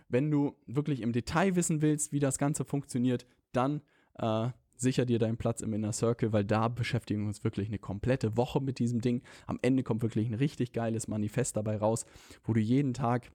Wenn 0.09 0.31
du 0.31 0.55
wirklich 0.67 1.03
im 1.03 1.13
Detail 1.13 1.57
wissen 1.57 1.83
willst, 1.83 2.13
wie 2.13 2.21
das 2.21 2.39
Ganze 2.39 2.65
funktioniert, 2.65 3.27
dann 3.53 3.83
äh, 4.19 4.49
sicher 4.77 5.05
dir 5.05 5.19
deinen 5.19 5.37
Platz 5.37 5.61
im 5.61 5.73
Inner 5.73 5.93
Circle, 5.93 6.33
weil 6.33 6.45
da 6.45 6.69
beschäftigen 6.69 7.23
wir 7.23 7.29
uns 7.29 7.45
wirklich 7.45 7.69
eine 7.69 7.79
komplette 7.79 8.37
Woche 8.37 8.61
mit 8.61 8.79
diesem 8.79 9.01
Ding. 9.01 9.23
Am 9.47 9.59
Ende 9.63 9.83
kommt 9.83 10.03
wirklich 10.03 10.29
ein 10.29 10.35
richtig 10.35 10.73
geiles 10.73 11.09
Manifest 11.09 11.57
dabei 11.57 11.77
raus, 11.77 12.07
wo 12.45 12.53
du 12.53 12.61
jeden 12.61 12.95
Tag 12.95 13.31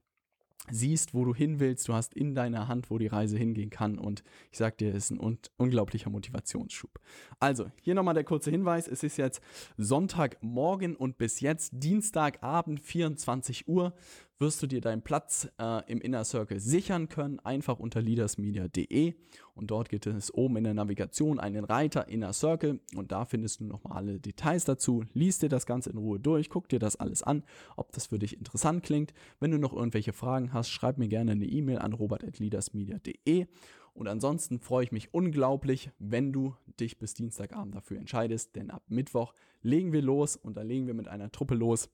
siehst, 0.70 1.12
wo 1.12 1.24
du 1.24 1.34
hin 1.34 1.60
willst, 1.60 1.88
du 1.88 1.92
hast 1.92 2.14
in 2.14 2.34
deiner 2.34 2.68
Hand, 2.68 2.90
wo 2.90 2.98
die 2.98 3.06
Reise 3.06 3.36
hingehen 3.36 3.70
kann 3.70 3.98
und 3.98 4.22
ich 4.50 4.58
sag 4.58 4.78
dir, 4.78 4.88
es 4.88 5.04
ist 5.04 5.10
ein 5.10 5.20
un 5.20 5.38
unglaublicher 5.58 6.08
Motivationsschub. 6.08 6.98
Also, 7.38 7.70
hier 7.82 7.94
nochmal 7.94 8.14
der 8.14 8.24
kurze 8.24 8.50
Hinweis, 8.50 8.88
es 8.88 9.02
ist 9.02 9.18
jetzt 9.18 9.42
Sonntagmorgen 9.76 10.96
und 10.96 11.18
bis 11.18 11.40
jetzt 11.40 11.72
Dienstagabend 11.74 12.80
24 12.80 13.68
Uhr 13.68 13.94
wirst 14.38 14.62
du 14.62 14.66
dir 14.66 14.80
deinen 14.80 15.02
Platz 15.02 15.48
äh, 15.58 15.82
im 15.90 16.00
Inner 16.00 16.24
Circle 16.24 16.60
sichern 16.60 17.08
können, 17.08 17.38
einfach 17.40 17.78
unter 17.78 18.00
leadersmedia.de 18.00 19.14
und 19.54 19.70
dort 19.70 19.88
gibt 19.88 20.06
es 20.06 20.34
oben 20.34 20.56
in 20.56 20.64
der 20.64 20.74
Navigation 20.74 21.38
einen 21.38 21.64
Reiter 21.64 22.08
Inner 22.08 22.32
Circle. 22.32 22.80
Und 22.96 23.12
da 23.12 23.24
findest 23.24 23.60
du 23.60 23.64
nochmal 23.64 23.96
alle 23.96 24.18
Details 24.18 24.64
dazu. 24.64 25.04
Lies 25.12 25.38
dir 25.38 25.48
das 25.48 25.66
Ganze 25.66 25.90
in 25.90 25.98
Ruhe 25.98 26.18
durch, 26.18 26.50
guck 26.50 26.68
dir 26.68 26.80
das 26.80 26.96
alles 26.96 27.22
an, 27.22 27.44
ob 27.76 27.92
das 27.92 28.06
für 28.06 28.18
dich 28.18 28.36
interessant 28.36 28.82
klingt. 28.82 29.14
Wenn 29.38 29.52
du 29.52 29.58
noch 29.58 29.72
irgendwelche 29.72 30.12
Fragen 30.12 30.52
hast, 30.52 30.70
schreib 30.70 30.98
mir 30.98 31.08
gerne 31.08 31.32
eine 31.32 31.46
E-Mail 31.46 31.78
an 31.78 31.92
robert.leadersmedia.de 31.92 33.46
und 33.94 34.08
ansonsten 34.08 34.58
freue 34.58 34.84
ich 34.84 34.92
mich 34.92 35.14
unglaublich, 35.14 35.90
wenn 36.00 36.32
du 36.32 36.56
dich 36.80 36.98
bis 36.98 37.14
Dienstagabend 37.14 37.76
dafür 37.76 37.98
entscheidest, 37.98 38.56
denn 38.56 38.70
ab 38.70 38.82
Mittwoch 38.88 39.34
legen 39.62 39.92
wir 39.92 40.02
los 40.02 40.36
und 40.36 40.56
da 40.56 40.62
legen 40.62 40.88
wir 40.88 40.94
mit 40.94 41.06
einer 41.06 41.30
Truppe 41.30 41.54
los 41.54 41.88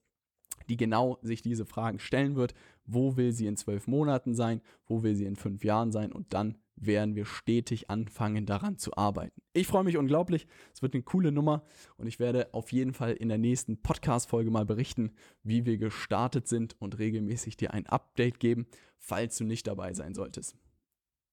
die 0.68 0.76
genau 0.76 1.18
sich 1.22 1.42
diese 1.42 1.66
Fragen 1.66 1.98
stellen 1.98 2.36
wird. 2.36 2.54
Wo 2.84 3.16
will 3.16 3.32
sie 3.32 3.46
in 3.46 3.56
zwölf 3.56 3.86
Monaten 3.86 4.34
sein? 4.34 4.60
Wo 4.86 5.02
will 5.02 5.14
sie 5.14 5.24
in 5.24 5.36
fünf 5.36 5.64
Jahren 5.64 5.92
sein? 5.92 6.12
Und 6.12 6.34
dann 6.34 6.58
werden 6.76 7.14
wir 7.14 7.26
stetig 7.26 7.90
anfangen, 7.90 8.46
daran 8.46 8.78
zu 8.78 8.96
arbeiten. 8.96 9.40
Ich 9.52 9.66
freue 9.66 9.84
mich 9.84 9.96
unglaublich. 9.96 10.46
Es 10.74 10.82
wird 10.82 10.94
eine 10.94 11.02
coole 11.02 11.30
Nummer 11.30 11.62
und 11.96 12.06
ich 12.06 12.18
werde 12.18 12.52
auf 12.54 12.72
jeden 12.72 12.94
Fall 12.94 13.12
in 13.12 13.28
der 13.28 13.38
nächsten 13.38 13.82
Podcast-Folge 13.82 14.50
mal 14.50 14.64
berichten, 14.64 15.12
wie 15.42 15.66
wir 15.66 15.78
gestartet 15.78 16.48
sind 16.48 16.80
und 16.80 16.98
regelmäßig 16.98 17.56
dir 17.56 17.74
ein 17.74 17.86
Update 17.86 18.40
geben, 18.40 18.66
falls 18.98 19.36
du 19.36 19.44
nicht 19.44 19.66
dabei 19.66 19.92
sein 19.92 20.14
solltest. 20.14 20.56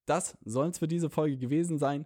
Das 0.06 0.38
soll 0.44 0.68
es 0.68 0.80
für 0.80 0.88
diese 0.88 1.10
Folge 1.10 1.38
gewesen 1.38 1.78
sein. 1.78 2.06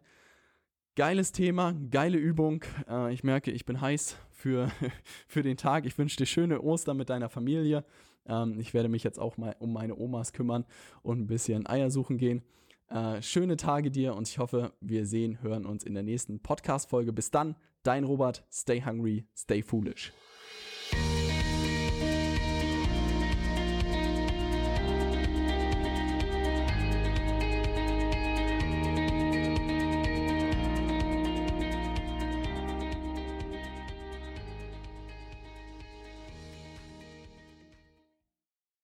Geiles 0.96 1.32
Thema, 1.32 1.74
geile 1.90 2.18
Übung. 2.18 2.66
Äh, 2.90 3.14
ich 3.14 3.24
merke, 3.24 3.52
ich 3.52 3.66
bin 3.66 3.80
heiß 3.80 4.18
für, 4.30 4.70
für 5.28 5.42
den 5.42 5.56
Tag. 5.56 5.86
Ich 5.86 5.98
wünsche 5.98 6.18
dir 6.18 6.26
schöne 6.26 6.62
Ostern 6.62 6.98
mit 6.98 7.10
deiner 7.10 7.30
Familie. 7.30 7.86
Ähm, 8.26 8.60
ich 8.60 8.74
werde 8.74 8.90
mich 8.90 9.04
jetzt 9.04 9.18
auch 9.18 9.38
mal 9.38 9.56
um 9.60 9.72
meine 9.72 9.98
Omas 9.98 10.34
kümmern 10.34 10.66
und 11.02 11.22
ein 11.22 11.28
bisschen 11.28 11.66
Eier 11.66 11.90
suchen 11.90 12.18
gehen. 12.18 12.44
Äh, 12.90 13.22
schöne 13.22 13.56
Tage 13.56 13.90
dir 13.90 14.16
und 14.16 14.28
ich 14.28 14.38
hoffe, 14.38 14.74
wir 14.82 15.06
sehen, 15.06 15.42
hören 15.42 15.66
uns 15.66 15.86
in 15.86 15.94
der 15.94 16.04
nächsten 16.04 16.42
Podcast-Folge. 16.42 17.14
Bis 17.14 17.32
dann, 17.32 17.56
dein 17.84 18.04
Robert. 18.04 18.44
Stay 18.52 18.84
hungry, 18.84 19.26
stay 19.34 19.62
foolish. 19.62 20.12